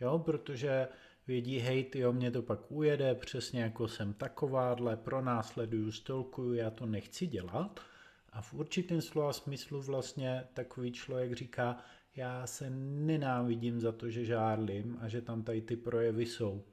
Jo, 0.00 0.18
protože 0.18 0.88
vědí, 1.26 1.58
hej, 1.58 1.84
ty 1.84 2.04
mě 2.12 2.30
to 2.30 2.42
pak 2.42 2.72
ujede, 2.72 3.14
přesně 3.14 3.62
jako 3.62 3.88
jsem 3.88 4.14
takováhle, 4.14 4.96
pronásleduju, 4.96 5.92
stolkuju, 5.92 6.54
já 6.54 6.70
to 6.70 6.86
nechci 6.86 7.26
dělat. 7.26 7.80
A 8.32 8.42
v 8.42 8.54
určitém 8.54 9.00
slova 9.00 9.32
smyslu 9.32 9.82
vlastně 9.82 10.44
takový 10.54 10.92
člověk 10.92 11.32
říká, 11.32 11.76
já 12.16 12.46
se 12.46 12.70
nenávidím 12.70 13.80
za 13.80 13.92
to, 13.92 14.10
že 14.10 14.24
žádlím 14.24 14.98
a 15.00 15.08
že 15.08 15.22
tam 15.22 15.42
tady 15.42 15.60
ty 15.60 15.76
projevy 15.76 16.26
jsou. 16.26 16.64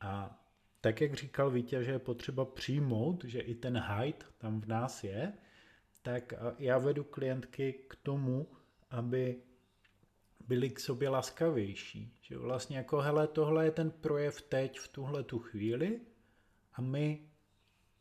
A 0.00 0.42
tak, 0.80 1.00
jak 1.00 1.14
říkal 1.14 1.50
Vítě, 1.50 1.84
že 1.84 1.90
je 1.90 1.98
potřeba 1.98 2.44
přijmout, 2.44 3.24
že 3.24 3.40
i 3.40 3.54
ten 3.54 3.76
hajt 3.76 4.24
tam 4.38 4.60
v 4.60 4.66
nás 4.66 5.04
je, 5.04 5.32
tak 6.06 6.34
já 6.58 6.78
vedu 6.78 7.04
klientky 7.04 7.72
k 7.88 7.96
tomu, 8.02 8.46
aby 8.90 9.42
byli 10.46 10.70
k 10.70 10.80
sobě 10.80 11.08
laskavější. 11.08 12.12
Že 12.20 12.38
vlastně 12.38 12.76
jako, 12.76 13.00
hele, 13.00 13.26
tohle 13.26 13.64
je 13.64 13.70
ten 13.70 13.90
projev 13.90 14.42
teď, 14.42 14.78
v 14.78 14.88
tuhle 14.88 15.22
tu 15.22 15.38
chvíli 15.38 16.00
a 16.74 16.80
my 16.80 17.28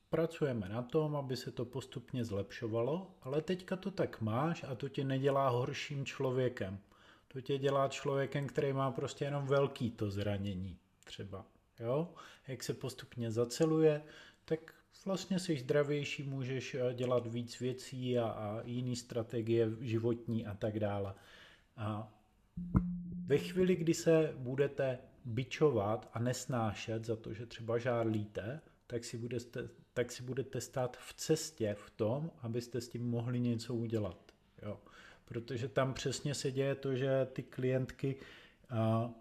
pracujeme 0.10 0.70
na 0.70 0.82
tom, 0.82 1.16
aby 1.16 1.38
se 1.38 1.52
to 1.52 1.66
postupně 1.66 2.26
zlepšovalo, 2.26 3.16
ale 3.22 3.42
teďka 3.42 3.76
to 3.76 3.92
tak 3.92 4.22
máš 4.22 4.64
a 4.64 4.76
to 4.76 4.90
tě 4.90 5.04
nedělá 5.04 5.50
horším 5.50 6.06
člověkem. 6.06 6.80
To 7.28 7.42
tě 7.42 7.58
dělá 7.58 7.88
člověkem, 7.88 8.48
který 8.48 8.74
má 8.74 8.92
prostě 8.92 9.26
jenom 9.26 9.46
velký 9.46 9.92
to 9.92 10.12
zranění 10.12 10.78
třeba. 11.04 11.46
Jo? 11.80 12.14
Jak 12.48 12.64
se 12.64 12.74
postupně 12.74 13.32
zaceluje, 13.32 14.04
tak 14.46 14.74
vlastně 15.06 15.40
jsi 15.40 15.58
zdravější, 15.58 16.24
můžeš 16.24 16.76
eh, 16.76 16.94
dělat 16.94 17.28
víc 17.28 17.60
věcí 17.60 18.20
a, 18.20 18.26
a 18.26 18.62
jiný 18.66 18.96
strategie 18.96 19.70
životní 19.82 20.46
a 20.46 20.56
tak 20.56 20.80
dále. 20.80 21.14
A 21.78 22.14
ve 23.26 23.38
chvíli, 23.38 23.76
kdy 23.76 23.94
se 23.94 24.34
budete 24.38 25.00
bičovat 25.26 26.10
a 26.14 26.20
nesnášet 26.20 27.06
za 27.06 27.16
to, 27.16 27.34
že 27.34 27.46
třeba 27.46 27.78
žárlíte, 27.78 28.62
tak 28.88 29.04
si, 29.04 29.18
budete, 29.18 29.70
tak 29.94 30.12
si 30.12 30.24
budete 30.24 30.62
stát 30.62 30.98
v 30.98 31.14
cestě 31.14 31.76
v 31.80 31.90
tom, 31.90 32.32
abyste 32.42 32.82
s 32.82 32.90
tím 32.90 33.10
mohli 33.10 33.40
něco 33.40 33.76
udělat. 33.76 34.18
Jo. 34.62 34.80
Protože 35.26 35.68
tam 35.68 35.94
přesně 35.94 36.36
se 36.36 36.52
děje 36.52 36.76
to, 36.76 36.96
že 36.96 37.28
ty 37.34 37.44
klientky 37.44 38.16
a, 38.70 39.12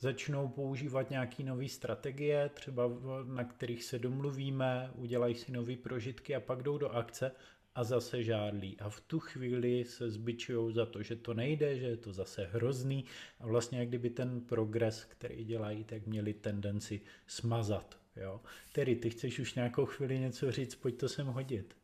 začnou 0.00 0.48
používat 0.48 1.10
nějaké 1.10 1.44
nové 1.44 1.68
strategie, 1.68 2.50
třeba 2.54 2.90
na 3.26 3.44
kterých 3.44 3.84
se 3.84 3.98
domluvíme, 3.98 4.90
udělají 4.94 5.34
si 5.34 5.52
nové 5.52 5.76
prožitky 5.76 6.34
a 6.34 6.40
pak 6.40 6.62
jdou 6.62 6.78
do 6.78 6.90
akce 6.90 7.32
a 7.74 7.84
zase 7.84 8.22
žádlí. 8.22 8.80
A 8.80 8.88
v 8.88 9.00
tu 9.00 9.20
chvíli 9.20 9.84
se 9.84 10.10
zbičují 10.10 10.74
za 10.74 10.86
to, 10.86 11.02
že 11.02 11.16
to 11.16 11.34
nejde, 11.34 11.78
že 11.78 11.86
je 11.86 11.96
to 11.96 12.12
zase 12.12 12.48
hrozný 12.52 13.04
a 13.40 13.46
vlastně 13.46 13.78
jak 13.78 13.88
kdyby 13.88 14.10
ten 14.10 14.40
progres, 14.40 15.04
který 15.04 15.44
dělají, 15.44 15.84
tak 15.84 16.06
měli 16.06 16.34
tendenci 16.34 17.00
smazat. 17.26 17.98
Jo? 18.16 18.40
Tedy 18.72 18.96
ty 18.96 19.10
chceš 19.10 19.38
už 19.38 19.54
nějakou 19.54 19.86
chvíli 19.86 20.18
něco 20.18 20.52
říct, 20.52 20.74
pojď 20.74 20.96
to 20.96 21.08
sem 21.08 21.26
hodit. 21.26 21.76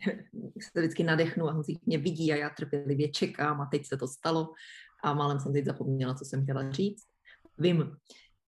se 0.72 0.80
vždycky 0.80 1.02
nadechnu 1.02 1.48
a 1.48 1.52
Honzík 1.52 1.86
mě 1.86 1.98
vidí 1.98 2.32
a 2.32 2.36
já 2.36 2.50
trpělivě 2.50 3.08
čekám 3.08 3.60
a 3.60 3.66
teď 3.66 3.86
se 3.86 3.96
to 3.96 4.08
stalo 4.08 4.52
a 5.02 5.14
málem 5.14 5.40
jsem 5.40 5.52
teď 5.52 5.64
zapomněla, 5.64 6.14
co 6.14 6.24
jsem 6.24 6.42
chtěla 6.42 6.70
říct. 6.70 7.09
Vím. 7.60 7.96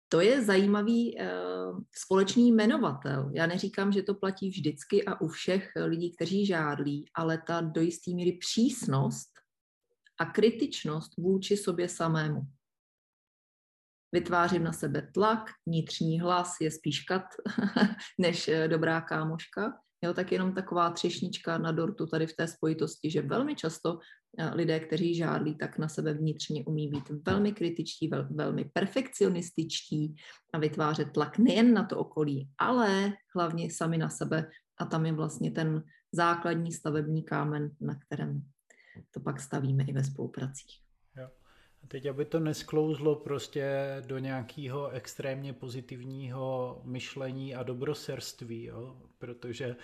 To 0.09 0.21
je 0.21 0.44
zajímavý 0.44 1.16
uh, 1.16 1.81
společný 1.94 2.53
jmenovatel. 2.53 3.31
Já 3.35 3.47
neříkám, 3.47 3.92
že 3.92 4.03
to 4.03 4.14
platí 4.14 4.51
vždycky 4.51 5.05
a 5.05 5.21
u 5.21 5.29
všech 5.29 5.73
lidí, 5.85 6.14
kteří 6.16 6.47
žádlí, 6.47 7.11
ale 7.14 7.42
ta 7.47 7.61
do 7.61 7.81
jisté 7.81 8.11
míry 8.11 8.33
přísnost 8.33 9.29
a 10.21 10.25
kritičnost 10.25 11.16
vůči 11.16 11.57
sobě 11.57 11.88
samému. 11.88 12.40
Vytvářím 14.12 14.64
na 14.64 14.73
sebe 14.73 15.11
tlak, 15.14 15.51
vnitřní 15.66 16.21
hlas 16.21 16.57
je 16.61 16.71
spíš 16.71 17.01
kat 17.01 17.25
než 18.18 18.49
eh, 18.49 18.68
dobrá 18.68 19.01
kámoška. 19.01 19.73
Jo, 20.05 20.14
tak 20.14 20.33
jenom 20.33 20.55
taková 20.55 20.90
třešnička 20.90 21.59
na 21.59 21.73
dortu 21.73 22.07
tady 22.07 22.27
v 22.27 22.37
té 22.37 22.49
spojitosti, 22.49 23.11
že 23.11 23.23
velmi 23.23 23.55
často 23.55 23.99
lidé, 24.55 24.81
kteří 24.81 25.14
žádlí, 25.14 25.55
tak 25.55 25.79
na 25.79 25.88
sebe 25.88 26.14
vnitřně 26.14 26.64
umí 26.64 26.88
být 26.88 27.11
velmi 27.27 27.53
kritičtí, 27.53 28.09
vel, 28.09 28.29
velmi 28.31 28.64
perfekcionističtí 28.64 30.17
a 30.53 30.59
vytvářet 30.59 31.12
tlak 31.12 31.38
nejen 31.38 31.75
na 31.75 31.85
to 31.85 31.99
okolí, 31.99 32.51
ale 32.59 33.12
hlavně 33.35 33.71
sami 33.71 33.99
na 33.99 34.09
sebe. 34.09 34.51
A 34.79 34.85
tam 34.85 35.07
je 35.07 35.12
vlastně 35.12 35.51
ten 35.51 35.83
základní 36.12 36.73
stavební 36.73 37.23
kámen, 37.23 37.71
na 37.81 37.95
kterém 37.95 38.43
to 39.11 39.21
pak 39.21 39.41
stavíme 39.41 39.85
i 39.85 39.93
ve 39.93 40.05
spolupracích. 40.05 40.88
A 41.83 41.87
teď, 41.87 42.07
aby 42.07 42.25
to 42.25 42.41
nesklouzlo 42.41 43.17
prostě 43.17 43.67
do 44.07 44.19
nějakého 44.19 44.88
extrémně 44.88 45.53
pozitivního 45.53 46.81
myšlení 46.85 47.55
a 47.55 47.62
dobroserství, 47.62 48.64
jo? 48.64 48.97
protože 49.19 49.77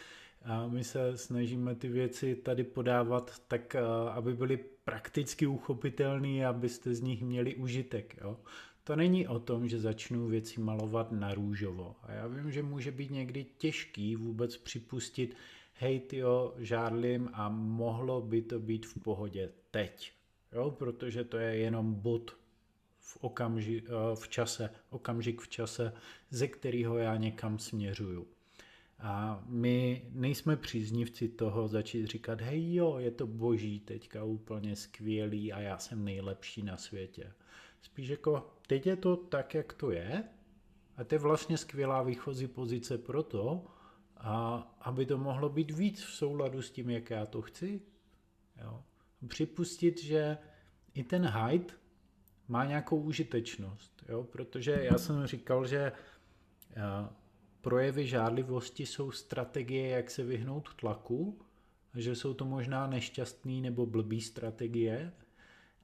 a 0.45 0.67
my 0.67 0.85
se 0.85 1.19
snažíme 1.19 1.75
ty 1.75 1.89
věci 1.89 2.37
tady 2.37 2.65
podávat 2.65 3.43
tak, 3.49 3.77
aby 4.11 4.35
byly 4.35 4.57
prakticky 4.85 5.47
uchopitelné, 5.47 6.47
abyste 6.47 6.95
z 6.95 7.01
nich 7.01 7.23
měli 7.23 7.55
užitek. 7.55 8.17
Jo? 8.21 8.37
To 8.85 8.97
není 8.97 9.29
o 9.29 9.39
tom, 9.39 9.69
že 9.69 9.81
začnu 9.81 10.27
věci 10.27 10.61
malovat 10.61 11.13
na 11.13 11.35
růžovo. 11.35 11.97
A 12.03 12.13
já 12.13 12.27
vím, 12.27 12.53
že 12.53 12.63
může 12.63 12.91
být 12.91 13.11
někdy 13.11 13.47
těžký 13.59 14.17
vůbec 14.17 14.57
připustit, 14.57 15.37
hej 15.75 16.01
tyjo, 16.01 16.55
žárlim 16.59 17.31
a 17.33 17.49
mohlo 17.49 18.21
by 18.21 18.43
to 18.43 18.61
být 18.61 18.87
v 18.87 19.03
pohodě 19.03 19.51
teď. 19.71 20.13
Jo? 20.53 20.71
Protože 20.71 21.25
to 21.25 21.37
je 21.39 21.57
jenom 21.57 21.95
bod 21.95 22.37
v, 23.01 23.17
okamži, 23.21 23.83
v 24.15 24.29
čase, 24.29 24.71
okamžik 24.91 25.41
v 25.41 25.49
čase, 25.49 25.93
ze 26.31 26.49
kterého 26.49 26.99
já 26.99 27.17
někam 27.17 27.59
směřuju. 27.59 28.27
A 29.05 29.43
my 29.47 30.05
nejsme 30.13 30.57
příznivci 30.57 31.29
toho 31.29 31.69
začít 31.69 32.07
říkat, 32.07 32.41
hej 32.41 32.75
jo, 32.75 32.99
je 32.99 33.11
to 33.11 33.27
boží 33.27 33.81
teďka 33.81 34.25
úplně 34.25 34.77
skvělý 34.77 35.53
a 35.53 35.61
já 35.61 35.79
jsem 35.79 36.05
nejlepší 36.05 36.63
na 36.63 36.77
světě. 36.77 37.33
spíš 37.83 38.09
jako 38.09 38.51
teď 38.67 38.87
je 38.87 38.97
to 38.97 39.17
tak, 39.17 39.55
jak 39.55 39.73
to 39.73 39.91
je 39.91 40.25
a 40.97 41.05
to 41.05 41.15
je 41.15 41.19
vlastně 41.19 41.59
skvělá 41.59 42.03
výchozí 42.03 42.47
pozice 42.47 42.99
pro 42.99 43.23
to, 43.23 43.65
a 44.17 44.57
aby 44.81 45.07
to 45.07 45.19
mohlo 45.19 45.49
být 45.49 45.71
víc 45.71 46.05
v 46.05 46.11
souladu 46.15 46.63
s 46.63 46.71
tím, 46.71 46.91
jak 46.91 47.11
já 47.11 47.27
to 47.27 47.43
chci. 47.43 47.83
Jo. 48.63 48.83
Připustit, 49.29 50.03
že 50.03 50.39
i 50.95 51.05
ten 51.05 51.27
hide 51.27 51.75
má 52.49 52.65
nějakou 52.65 53.01
užitečnost, 53.01 54.05
jo? 54.09 54.25
protože 54.25 54.79
já 54.83 54.99
jsem 54.99 55.27
říkal, 55.27 55.67
že 55.67 55.93
projevy 57.65 58.07
žádlivosti 58.07 58.87
jsou 58.87 59.11
strategie, 59.11 59.89
jak 59.89 60.11
se 60.11 60.25
vyhnout 60.25 60.75
tlaku, 60.75 61.39
že 61.95 62.17
jsou 62.17 62.35
to 62.35 62.45
možná 62.45 62.87
nešťastný 62.87 63.61
nebo 63.61 63.87
blbý 63.87 64.21
strategie, 64.21 65.13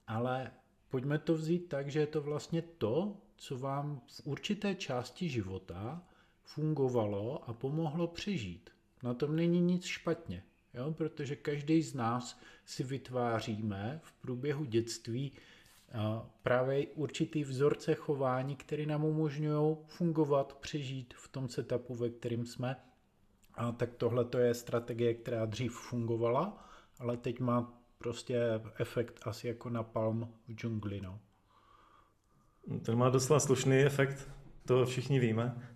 ale 0.07 0.51
pojďme 0.89 1.19
to 1.19 1.35
vzít 1.35 1.69
tak, 1.69 1.91
že 1.91 2.01
je 2.01 2.07
to 2.07 2.21
vlastně 2.21 2.63
to, 2.63 3.17
co 3.37 3.59
vám 3.59 4.01
v 4.07 4.27
určité 4.27 4.75
části 4.75 5.29
života 5.29 6.03
fungovalo 6.43 7.49
a 7.49 7.53
pomohlo 7.53 8.07
přežít. 8.07 8.71
Na 9.03 9.15
tom 9.15 9.37
není 9.37 9.61
nic 9.61 9.85
špatně, 9.85 10.43
jo? 10.75 10.93
protože 10.93 11.37
každý 11.37 11.83
z 11.83 11.95
nás 11.95 12.41
si 12.65 12.85
vytváříme 12.85 14.01
v 14.03 14.13
průběhu 14.13 14.65
dětství 14.65 15.33
právě 16.43 16.87
určitý 16.87 17.45
vzorce 17.45 17.95
chování, 17.95 18.57
které 18.57 18.87
nám 18.87 19.05
umožňují 19.05 19.77
fungovat, 19.87 20.55
přežít 20.61 21.15
v 21.17 21.29
tom 21.29 21.49
setupu, 21.49 21.95
ve 21.95 22.11
kterým 22.11 22.47
jsme. 22.47 22.77
A 23.55 23.73
tak 23.73 23.95
tohle 23.95 24.25
to 24.25 24.39
je 24.39 24.55
strategie, 24.55 25.15
která 25.15 25.47
dřív 25.47 25.73
fungovala, 25.73 26.69
ale 26.99 27.17
teď 27.17 27.41
má 27.41 27.73
prostě 27.99 28.61
efekt 28.79 29.21
asi 29.23 29.49
jako 29.49 29.71
na 29.71 29.83
palm 29.83 30.35
v 30.49 30.55
džungli. 30.55 31.01
No. 31.01 31.19
Ten 32.83 32.99
má 32.99 33.11
docela 33.11 33.41
slušný 33.41 33.79
efekt, 33.79 34.29
to 34.67 34.87
všichni 34.87 35.21
víme. 35.21 35.71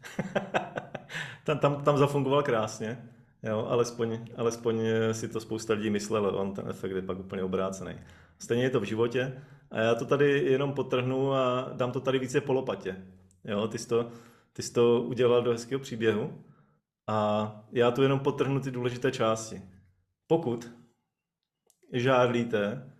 tam, 1.44 1.58
tam, 1.58 1.84
tam 1.84 1.98
zafungoval 1.98 2.42
krásně, 2.42 3.08
jo, 3.42 3.66
alespoň, 3.68 4.26
alespoň 4.36 4.80
si 5.12 5.28
to 5.28 5.40
spousta 5.40 5.74
lidí 5.74 5.90
myslelo, 5.90 6.38
on 6.38 6.54
ten 6.54 6.68
efekt 6.68 6.92
je 6.92 7.02
pak 7.02 7.18
úplně 7.18 7.42
obrácený. 7.42 7.94
Stejně 8.38 8.62
je 8.62 8.70
to 8.70 8.80
v 8.80 8.84
životě 8.84 9.42
a 9.74 9.80
já 9.80 9.94
to 9.94 10.04
tady 10.04 10.30
jenom 10.30 10.72
potrhnu 10.72 11.32
a 11.32 11.70
dám 11.72 11.92
to 11.92 12.00
tady 12.00 12.18
více 12.18 12.40
po 12.40 12.52
lopatě. 12.52 13.06
Jo, 13.44 13.68
ty 13.68 13.78
jsi 13.78 13.88
to, 13.88 14.10
ty 14.52 14.62
jsi 14.62 14.72
to 14.72 15.02
udělal 15.02 15.42
do 15.42 15.50
hezkého 15.50 15.80
příběhu 15.80 16.44
a 17.06 17.50
já 17.72 17.90
tu 17.90 18.02
jenom 18.02 18.20
potrhnu 18.20 18.60
ty 18.60 18.70
důležité 18.70 19.12
části. 19.12 19.62
Pokud 20.26 20.72
žádlíte, 21.92 22.92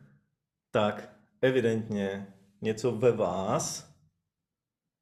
tak 0.70 1.16
evidentně 1.40 2.34
něco 2.60 2.92
ve 2.92 3.12
vás 3.12 3.94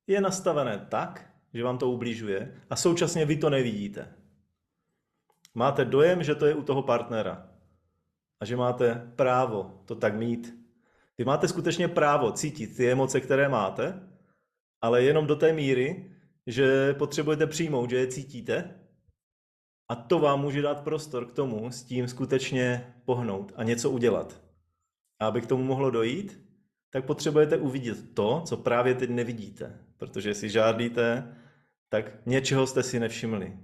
je 0.06 0.20
nastavené 0.20 0.87
tak, 0.90 1.30
že 1.54 1.64
vám 1.64 1.78
to 1.78 1.90
ubližuje 1.90 2.61
a 2.70 2.76
současně 2.76 3.24
vy 3.24 3.37
to 3.37 3.50
nevidíte. 3.50 4.14
Máte 5.54 5.85
dojem, 5.85 6.22
že 6.22 6.35
to 6.35 6.46
je 6.46 6.54
u 6.54 6.62
toho 6.62 6.82
partnera 6.82 7.48
a 8.40 8.44
že 8.44 8.56
máte 8.56 9.12
právo 9.16 9.82
to 9.85 9.94
tak 9.94 10.14
mít. 10.14 10.62
Vy 11.18 11.25
máte 11.25 11.48
skutečně 11.48 11.88
právo 11.88 12.33
cítit 12.33 12.77
ty 12.77 12.90
emoce, 12.90 13.20
které 13.20 13.48
máte, 13.48 14.09
ale 14.81 15.03
jenom 15.03 15.27
do 15.27 15.37
té 15.37 15.53
míry, 15.53 16.11
že 16.46 16.94
potřebujete 16.94 17.46
přijmout, 17.46 17.90
že 17.90 17.96
je 17.96 18.07
cítíte 18.07 18.83
a 19.88 19.94
to 19.94 20.18
vám 20.18 20.40
může 20.40 20.62
dát 20.62 20.81
prostor 20.81 21.27
k 21.27 21.33
tomu 21.33 21.70
s 21.70 21.83
tím 21.83 22.09
skutečně 22.09 22.94
pohnout 23.05 23.53
a 23.57 23.62
něco 23.62 23.90
udělat. 23.90 24.42
A 25.20 25.27
aby 25.27 25.40
k 25.40 25.46
tomu 25.46 25.64
mohlo 25.64 25.90
dojít, 25.90 26.40
tak 26.90 27.05
potřebujete 27.05 27.57
uvidět 27.57 28.14
to, 28.14 28.42
co 28.46 28.57
právě 28.57 28.94
teď 28.94 29.11
nevidíte. 29.11 29.79
Protože 29.96 30.31
jestli 30.31 30.51
žádlíte, 30.51 31.37
tak 31.88 32.27
něčeho 32.27 32.66
jste 32.66 32.83
si 32.83 33.01
nevšimli. 33.01 33.59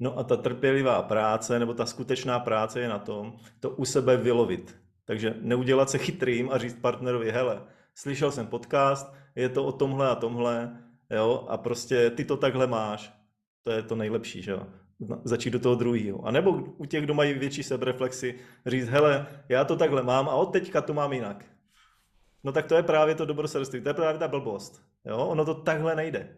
No 0.00 0.18
a 0.18 0.24
ta 0.24 0.36
trpělivá 0.36 1.02
práce, 1.02 1.58
nebo 1.58 1.74
ta 1.74 1.86
skutečná 1.86 2.40
práce 2.40 2.80
je 2.80 2.88
na 2.88 2.98
tom, 2.98 3.36
to 3.60 3.70
u 3.70 3.84
sebe 3.84 4.16
vylovit. 4.16 4.76
Takže 5.08 5.34
neudělat 5.40 5.90
se 5.90 5.98
chytrým 5.98 6.50
a 6.50 6.58
říct 6.58 6.78
partnerovi, 6.80 7.30
hele, 7.30 7.62
slyšel 7.94 8.32
jsem 8.32 8.46
podcast, 8.46 9.14
je 9.36 9.48
to 9.48 9.64
o 9.64 9.72
tomhle 9.72 10.08
a 10.08 10.14
tomhle, 10.14 10.78
jo, 11.10 11.46
a 11.48 11.56
prostě 11.56 12.10
ty 12.10 12.24
to 12.24 12.36
takhle 12.36 12.66
máš. 12.66 13.12
To 13.62 13.70
je 13.70 13.82
to 13.82 13.96
nejlepší, 13.96 14.42
že 14.42 14.50
jo. 14.50 14.66
Začít 15.24 15.50
do 15.50 15.58
toho 15.58 15.74
druhého. 15.74 16.26
A 16.26 16.30
nebo 16.30 16.50
u 16.52 16.84
těch, 16.84 17.04
kdo 17.04 17.14
mají 17.14 17.34
větší 17.34 17.62
sebereflexy, 17.62 18.34
říct, 18.66 18.88
hele, 18.88 19.26
já 19.48 19.64
to 19.64 19.76
takhle 19.76 20.02
mám 20.02 20.28
a 20.28 20.34
od 20.34 20.46
teďka 20.46 20.80
to 20.80 20.94
mám 20.94 21.12
jinak. 21.12 21.44
No 22.44 22.52
tak 22.52 22.66
to 22.66 22.74
je 22.74 22.82
právě 22.82 23.14
to 23.14 23.26
dobrosrství, 23.26 23.80
to 23.80 23.88
je 23.88 23.94
právě 23.94 24.18
ta 24.18 24.28
blbost. 24.28 24.82
Jo? 25.04 25.16
Ono 25.16 25.44
to 25.44 25.54
takhle 25.54 25.94
nejde. 25.94 26.36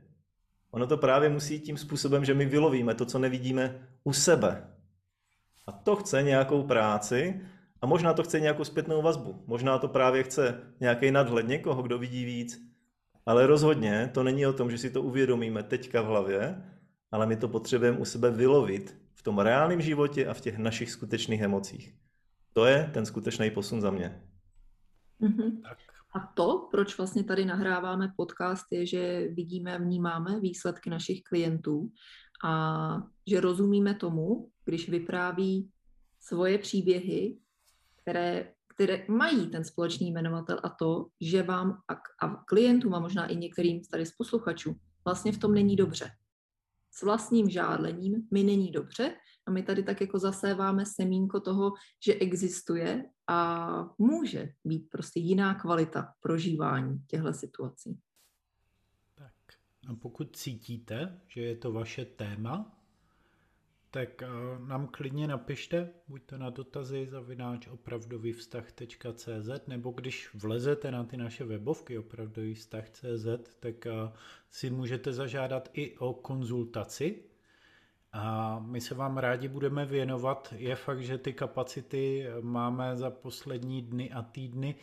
Ono 0.71 0.87
to 0.87 0.97
právě 0.97 1.29
musí 1.29 1.61
tím 1.61 1.77
způsobem, 1.77 2.25
že 2.25 2.35
my 2.35 2.47
vylovíme 2.47 2.95
to, 2.95 3.05
co 3.05 3.19
nevidíme 3.19 3.89
u 4.05 4.13
sebe. 4.13 4.69
A 5.67 5.73
to 5.73 5.97
chce 5.97 6.23
nějakou 6.23 6.63
práci 6.63 7.41
a 7.83 7.87
možná 7.87 8.14
to 8.14 8.23
chce 8.23 8.40
nějakou 8.40 8.64
zpětnou 8.64 9.03
vazbu. 9.03 9.45
Možná 9.47 9.79
to 9.79 9.88
právě 9.88 10.23
chce 10.23 10.61
nějaký 10.81 11.11
nadhled 11.11 11.49
někoho, 11.49 11.83
kdo 11.83 11.99
vidí 11.99 12.25
víc. 12.25 12.71
Ale 13.27 13.47
rozhodně 13.47 14.11
to 14.14 14.23
není 14.23 14.47
o 14.47 14.53
tom, 14.53 14.71
že 14.71 14.79
si 14.79 14.90
to 14.90 15.03
uvědomíme 15.03 15.62
teďka 15.62 16.03
v 16.03 16.07
hlavě, 16.07 16.62
ale 17.11 17.27
my 17.27 17.37
to 17.37 17.49
potřebujeme 17.49 17.99
u 17.99 18.05
sebe 18.05 18.31
vylovit 18.31 18.97
v 19.14 19.23
tom 19.23 19.38
reálném 19.38 19.81
životě 19.81 20.27
a 20.27 20.35
v 20.35 20.40
těch 20.40 20.59
našich 20.59 20.90
skutečných 20.90 21.40
emocích. 21.40 21.95
To 22.53 22.64
je 22.64 22.90
ten 22.95 23.07
skutečný 23.07 23.51
posun 23.51 23.81
za 23.81 23.90
mě. 23.90 24.23
Mm-hmm. 25.21 25.62
Tak. 25.62 25.79
A 26.14 26.33
to, 26.35 26.69
proč 26.71 26.99
vlastně 26.99 27.25
tady 27.25 27.45
nahráváme 27.45 28.12
podcast, 28.16 28.66
je, 28.73 28.87
že 28.87 29.29
vidíme, 29.29 29.79
vnímáme 29.79 30.40
výsledky 30.40 30.90
našich 30.90 31.23
klientů 31.23 31.90
a 32.45 33.03
že 33.27 33.40
rozumíme 33.40 33.95
tomu, 33.95 34.49
když 34.64 34.88
vypráví 34.88 35.71
svoje 36.21 36.59
příběhy, 36.59 37.37
které, 38.11 38.53
které 38.66 39.05
mají 39.09 39.46
ten 39.51 39.64
společný 39.64 40.11
jmenovatel 40.11 40.61
a 40.62 40.68
to, 40.68 41.07
že 41.20 41.42
vám 41.42 41.70
a, 41.70 41.94
a 42.27 42.44
klientům 42.44 42.94
a 42.94 43.01
možná 43.01 43.27
i 43.27 43.37
některým 43.37 43.85
tady 43.85 44.07
z 44.07 44.12
posluchačů 44.16 44.77
vlastně 45.05 45.33
v 45.33 45.38
tom 45.38 45.55
není 45.55 45.77
dobře. 45.77 46.11
S 46.90 47.03
vlastním 47.03 47.51
žádlením 47.51 48.29
mi 48.31 48.42
není 48.42 48.70
dobře 48.70 49.14
a 49.46 49.51
my 49.51 49.62
tady 49.62 49.83
tak 49.83 50.01
jako 50.01 50.18
zaséváme 50.18 50.87
semínko 50.87 51.40
toho, 51.40 51.73
že 52.07 52.14
existuje 52.14 53.05
a 53.27 53.68
může 53.99 54.49
být 54.64 54.90
prostě 54.90 55.20
jiná 55.20 55.55
kvalita 55.55 56.12
prožívání 56.20 56.99
těchto 57.07 57.33
situací. 57.33 57.99
Tak 59.14 59.35
a 59.88 59.94
pokud 59.94 60.37
cítíte, 60.37 61.20
že 61.29 61.40
je 61.40 61.57
to 61.57 61.73
vaše 61.73 62.05
téma, 62.05 62.80
tak 63.90 64.22
uh, 64.22 64.68
nám 64.68 64.87
klidně 64.87 65.29
napište, 65.29 65.90
buď 66.09 66.22
to 66.26 66.38
na 66.38 66.50
dotazy 66.50 67.07
zavináč 67.07 67.66
opravdovývztah.cz 67.66 69.66
nebo 69.66 69.90
když 69.90 70.35
vlezete 70.35 70.90
na 70.90 71.05
ty 71.05 71.16
naše 71.16 71.44
webovky 71.44 71.98
opravdovývztah.cz, 71.98 73.26
tak 73.61 73.87
uh, 73.87 74.12
si 74.50 74.70
můžete 74.70 75.12
zažádat 75.12 75.68
i 75.72 75.98
o 75.98 76.12
konzultaci 76.12 77.22
a 78.12 78.59
my 78.59 78.81
se 78.81 78.94
vám 78.94 79.18
rádi 79.18 79.48
budeme 79.48 79.87
věnovat. 79.87 80.55
Je 80.57 80.76
fakt, 80.76 81.03
že 81.03 81.18
ty 81.18 81.33
kapacity 81.33 82.26
máme 82.40 82.96
za 82.96 83.11
poslední 83.11 83.83
dny 83.83 84.11
a 84.11 84.22
týdny 84.22 84.74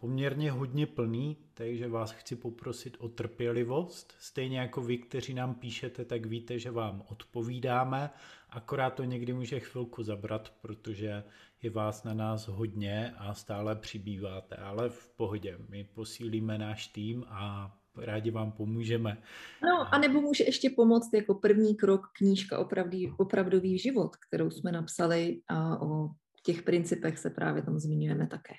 poměrně 0.00 0.50
hodně 0.50 0.86
plný, 0.86 1.36
takže 1.54 1.88
vás 1.88 2.12
chci 2.12 2.36
poprosit 2.36 2.96
o 2.98 3.08
trpělivost. 3.08 4.14
Stejně 4.18 4.58
jako 4.58 4.80
vy, 4.80 4.98
kteří 4.98 5.34
nám 5.34 5.54
píšete, 5.54 6.04
tak 6.04 6.26
víte, 6.26 6.58
že 6.58 6.70
vám 6.70 7.02
odpovídáme, 7.08 8.10
akorát 8.50 8.90
to 8.90 9.04
někdy 9.04 9.32
může 9.32 9.60
chvilku 9.60 10.02
zabrat, 10.02 10.52
protože 10.60 11.24
je 11.62 11.70
vás 11.70 12.04
na 12.04 12.14
nás 12.14 12.48
hodně 12.48 13.14
a 13.18 13.34
stále 13.34 13.76
přibýváte, 13.76 14.56
ale 14.56 14.88
v 14.88 15.08
pohodě. 15.16 15.58
My 15.68 15.84
posílíme 15.84 16.58
náš 16.58 16.86
tým 16.86 17.24
a 17.28 17.72
rádi 17.96 18.30
vám 18.30 18.52
pomůžeme. 18.52 19.22
No, 19.62 19.94
a 19.94 19.98
nebo 19.98 20.20
může 20.20 20.44
ještě 20.44 20.70
pomoct 20.70 21.14
jako 21.14 21.34
první 21.34 21.76
krok 21.76 22.00
knížka 22.16 22.58
Opravdý, 22.58 23.10
Opravdový 23.18 23.78
život, 23.78 24.16
kterou 24.16 24.50
jsme 24.50 24.72
napsali 24.72 25.40
a 25.48 25.82
o 25.82 26.08
těch 26.42 26.62
principech 26.62 27.18
se 27.18 27.30
právě 27.30 27.62
tam 27.62 27.78
zmiňujeme 27.78 28.26
také. 28.26 28.54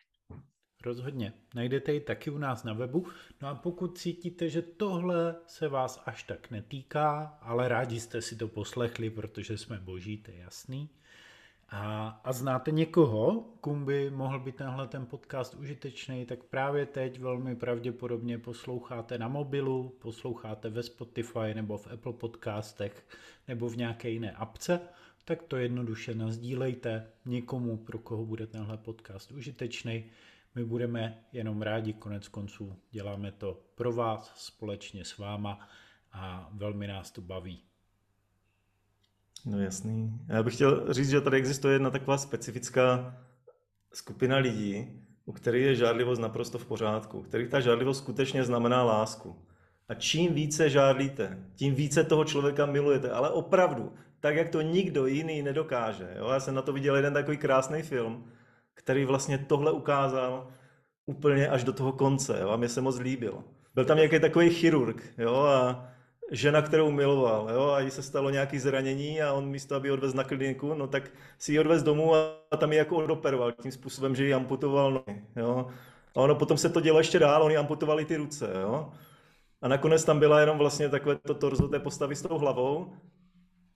Rozhodně. 0.86 1.34
Najdete 1.56 1.94
ji 1.94 2.00
taky 2.00 2.30
u 2.30 2.38
nás 2.38 2.64
na 2.64 2.74
webu. 2.74 3.08
No 3.42 3.48
a 3.48 3.56
pokud 3.56 3.98
cítíte, 3.98 4.50
že 4.50 4.62
tohle 4.62 5.36
se 5.48 5.68
vás 5.68 6.04
až 6.06 6.24
tak 6.24 6.52
netýká, 6.52 7.38
ale 7.42 7.68
rádi 7.68 8.00
jste 8.00 8.22
si 8.22 8.36
to 8.36 8.48
poslechli, 8.48 9.10
protože 9.10 9.58
jsme 9.58 9.80
boží, 9.80 10.18
to 10.18 10.32
je 10.32 10.38
jasný, 10.38 10.90
a, 11.76 12.08
a 12.24 12.34
znáte 12.34 12.72
někoho, 12.72 13.42
kum 13.62 13.86
by 13.86 14.10
mohl 14.10 14.40
být 14.40 14.56
tenhle 14.56 14.88
ten 14.88 15.06
podcast 15.06 15.56
užitečný, 15.56 16.26
tak 16.26 16.44
právě 16.44 16.86
teď 16.86 17.20
velmi 17.20 17.56
pravděpodobně 17.56 18.38
posloucháte 18.38 19.18
na 19.18 19.28
mobilu, 19.28 19.96
posloucháte 20.00 20.70
ve 20.70 20.84
Spotify 20.84 21.54
nebo 21.54 21.78
v 21.78 21.88
Apple 21.94 22.14
podcastech 22.14 23.06
nebo 23.48 23.70
v 23.70 23.78
nějaké 23.78 24.10
jiné 24.10 24.32
apce, 24.32 24.80
tak 25.26 25.44
to 25.44 25.58
jednoduše 25.58 26.16
nazdílejte 26.16 27.08
někomu, 27.26 27.78
pro 27.78 28.00
koho 28.00 28.26
bude 28.26 28.48
tenhle 28.48 28.78
podcast 28.78 29.32
užitečný. 29.32 30.06
My 30.56 30.66
budeme 30.66 31.24
jenom 31.32 31.62
rádi, 31.62 31.94
konec 31.94 32.28
konců 32.28 32.76
děláme 32.92 33.32
to 33.32 33.62
pro 33.76 33.94
vás, 33.94 34.34
společně 34.36 35.06
s 35.06 35.18
váma 35.18 35.68
a 36.12 36.50
velmi 36.54 36.88
nás 36.88 37.12
to 37.12 37.22
baví. 37.22 37.64
No 39.46 39.60
jasný. 39.60 40.20
Já 40.28 40.44
bych 40.44 40.56
chtěl 40.56 40.94
říct, 40.94 41.10
že 41.10 41.22
tady 41.22 41.38
existuje 41.38 41.74
jedna 41.74 41.90
taková 41.90 42.18
specifická 42.18 43.18
skupina 43.94 44.38
lidí, 44.38 45.04
u 45.26 45.32
kterých 45.32 45.64
je 45.64 45.76
žádlivost 45.76 46.22
naprosto 46.22 46.58
v 46.58 46.66
pořádku, 46.66 47.20
u 47.20 47.24
kterých 47.24 47.50
ta 47.50 47.60
žádlivost 47.60 48.04
skutečně 48.04 48.44
znamená 48.44 48.84
lásku. 48.84 49.36
A 49.90 49.94
čím 49.94 50.34
více 50.34 50.70
žádlíte, 50.70 51.46
tím 51.56 51.76
více 51.76 52.04
toho 52.04 52.26
člověka 52.26 52.66
milujete, 52.66 53.12
ale 53.12 53.30
opravdu, 53.30 53.94
tak 54.20 54.36
jak 54.36 54.50
to 54.50 54.62
nikdo 54.62 55.06
jiný 55.06 55.42
nedokáže. 55.42 56.14
Jo? 56.18 56.30
Já 56.30 56.40
jsem 56.40 56.56
na 56.56 56.62
to 56.62 56.74
viděl 56.74 56.96
jeden 56.96 57.14
takový 57.14 57.38
krásný 57.38 57.82
film, 57.82 58.32
který 58.74 59.06
vlastně 59.06 59.38
tohle 59.38 59.72
ukázal 59.72 60.48
úplně 61.06 61.48
až 61.48 61.64
do 61.64 61.74
toho 61.74 61.92
konce 61.92 62.40
jo? 62.42 62.50
a 62.50 62.56
mě 62.56 62.70
se 62.70 62.82
moc 62.82 63.00
líbil. 63.00 63.44
Byl 63.76 63.86
tam 63.86 63.98
nějaký 63.98 64.20
takový 64.20 64.50
chirurg 64.50 65.14
jo? 65.18 65.36
a 65.36 65.90
žena, 66.32 66.62
kterou 66.62 66.92
miloval, 66.92 67.50
jo, 67.54 67.70
a 67.70 67.80
jí 67.80 67.92
se 67.92 68.02
stalo 68.02 68.30
nějaké 68.30 68.60
zranění 68.60 69.22
a 69.22 69.34
on 69.34 69.46
místo, 69.46 69.76
aby 69.76 69.88
ji 69.88 69.92
odvez 69.92 70.14
na 70.14 70.24
kliniku, 70.24 70.74
no 70.74 70.88
tak 70.88 71.12
si 71.40 71.52
ji 71.52 71.60
odvez 71.60 71.84
domů 71.84 72.16
a 72.52 72.58
tam 72.58 72.72
ji 72.72 72.78
jako 72.78 72.96
odoperoval 72.96 73.52
tím 73.52 73.72
způsobem, 73.72 74.16
že 74.16 74.26
ji 74.26 74.34
amputoval 74.34 74.92
nohy, 74.92 75.22
jo. 75.36 75.68
A 76.16 76.20
ono 76.20 76.36
potom 76.36 76.58
se 76.58 76.70
to 76.70 76.82
dělo 76.82 76.98
ještě 76.98 77.20
dál, 77.20 77.44
oni 77.44 77.58
amputovali 77.58 78.06
ty 78.06 78.16
ruce, 78.16 78.50
jo. 78.62 78.92
A 79.62 79.68
nakonec 79.68 80.04
tam 80.04 80.20
byla 80.20 80.40
jenom 80.40 80.58
vlastně 80.58 80.90
takové 80.90 81.16
to 81.16 81.34
torzo 81.34 81.68
té 81.68 81.80
postavy 81.80 82.16
s 82.16 82.22
tou 82.22 82.38
hlavou. 82.38 82.94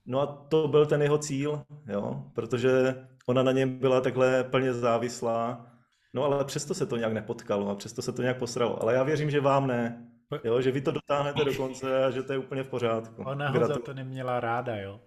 No 0.08 0.22
a 0.22 0.26
to 0.26 0.68
byl 0.68 0.86
ten 0.86 1.02
jeho 1.02 1.18
cíl, 1.18 1.64
jo, 1.88 2.24
protože 2.34 2.96
ona 3.28 3.44
na 3.44 3.52
něm 3.52 3.80
byla 3.80 4.02
takhle 4.02 4.44
plně 4.44 4.74
závislá. 4.74 5.66
No 6.14 6.24
ale 6.24 6.46
přesto 6.46 6.74
se 6.74 6.86
to 6.86 6.98
nějak 6.98 7.14
nepotkalo 7.14 7.70
a 7.70 7.76
přesto 7.76 8.02
se 8.02 8.12
to 8.12 8.22
nějak 8.22 8.38
posralo. 8.38 8.82
Ale 8.82 8.94
já 8.94 9.04
věřím, 9.04 9.30
že 9.30 9.42
vám 9.42 9.68
ne. 9.68 10.08
Jo, 10.44 10.62
že 10.62 10.72
vy 10.72 10.82
to 10.82 10.92
dotáhnete 10.92 11.46
do 11.46 11.54
konce 11.54 12.06
a 12.06 12.10
že 12.10 12.24
to 12.24 12.34
je 12.34 12.40
úplně 12.40 12.64
v 12.64 12.68
pořádku. 12.68 13.24
Ona 13.24 13.50
ho 13.50 13.68
za 13.68 13.80
to 13.80 13.94
neměla 13.94 14.40
ráda, 14.40 14.76
jo. 14.76 15.00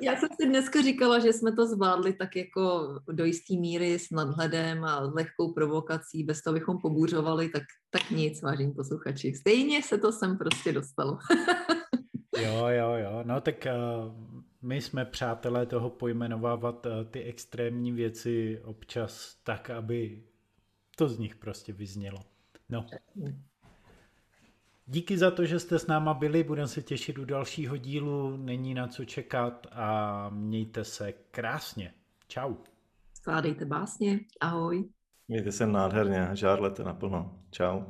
Já 0.00 0.16
jsem 0.16 0.28
si 0.40 0.48
dneska 0.48 0.82
říkala, 0.82 1.18
že 1.18 1.32
jsme 1.32 1.52
to 1.52 1.66
zvládli 1.66 2.12
tak 2.12 2.36
jako 2.36 2.94
do 3.12 3.24
jisté 3.24 3.54
míry 3.54 3.98
s 3.98 4.10
nadhledem 4.10 4.84
a 4.84 5.00
lehkou 5.00 5.52
provokací, 5.52 6.24
bez 6.24 6.42
toho 6.42 6.54
bychom 6.54 6.78
pobůřovali, 6.78 7.48
tak, 7.48 7.62
tak 7.90 8.10
nic, 8.10 8.42
vážení 8.42 8.72
posluchači. 8.72 9.34
Stejně 9.34 9.82
se 9.82 9.98
to 9.98 10.12
sem 10.12 10.38
prostě 10.38 10.72
dostalo. 10.72 11.18
jo, 12.42 12.66
jo, 12.68 12.92
jo. 12.94 13.22
No 13.22 13.40
tak 13.40 13.66
uh, 13.66 14.12
my 14.62 14.80
jsme 14.80 15.04
přátelé 15.04 15.66
toho 15.66 15.90
pojmenovávat 15.90 16.86
uh, 16.86 16.92
ty 17.10 17.22
extrémní 17.22 17.92
věci 17.92 18.60
občas 18.64 19.36
tak, 19.44 19.70
aby 19.70 20.22
to 20.96 21.08
z 21.08 21.18
nich 21.18 21.36
prostě 21.36 21.72
vyznělo. 21.72 22.18
No. 22.68 22.86
Díky 24.90 25.18
za 25.18 25.30
to, 25.30 25.44
že 25.44 25.58
jste 25.58 25.78
s 25.78 25.86
náma 25.86 26.14
byli, 26.14 26.44
budeme 26.44 26.68
se 26.68 26.82
těšit 26.82 27.18
u 27.18 27.24
dalšího 27.24 27.76
dílu, 27.76 28.36
není 28.36 28.74
na 28.74 28.88
co 28.88 29.04
čekat 29.04 29.66
a 29.72 30.28
mějte 30.30 30.84
se 30.84 31.12
krásně. 31.12 31.94
Čau. 32.28 32.54
Skládejte 33.14 33.64
básně, 33.64 34.20
ahoj. 34.40 34.88
Mějte 35.28 35.52
se 35.52 35.66
nádherně, 35.66 36.28
žárlete 36.32 36.84
naplno. 36.84 37.42
Čau. 37.50 37.80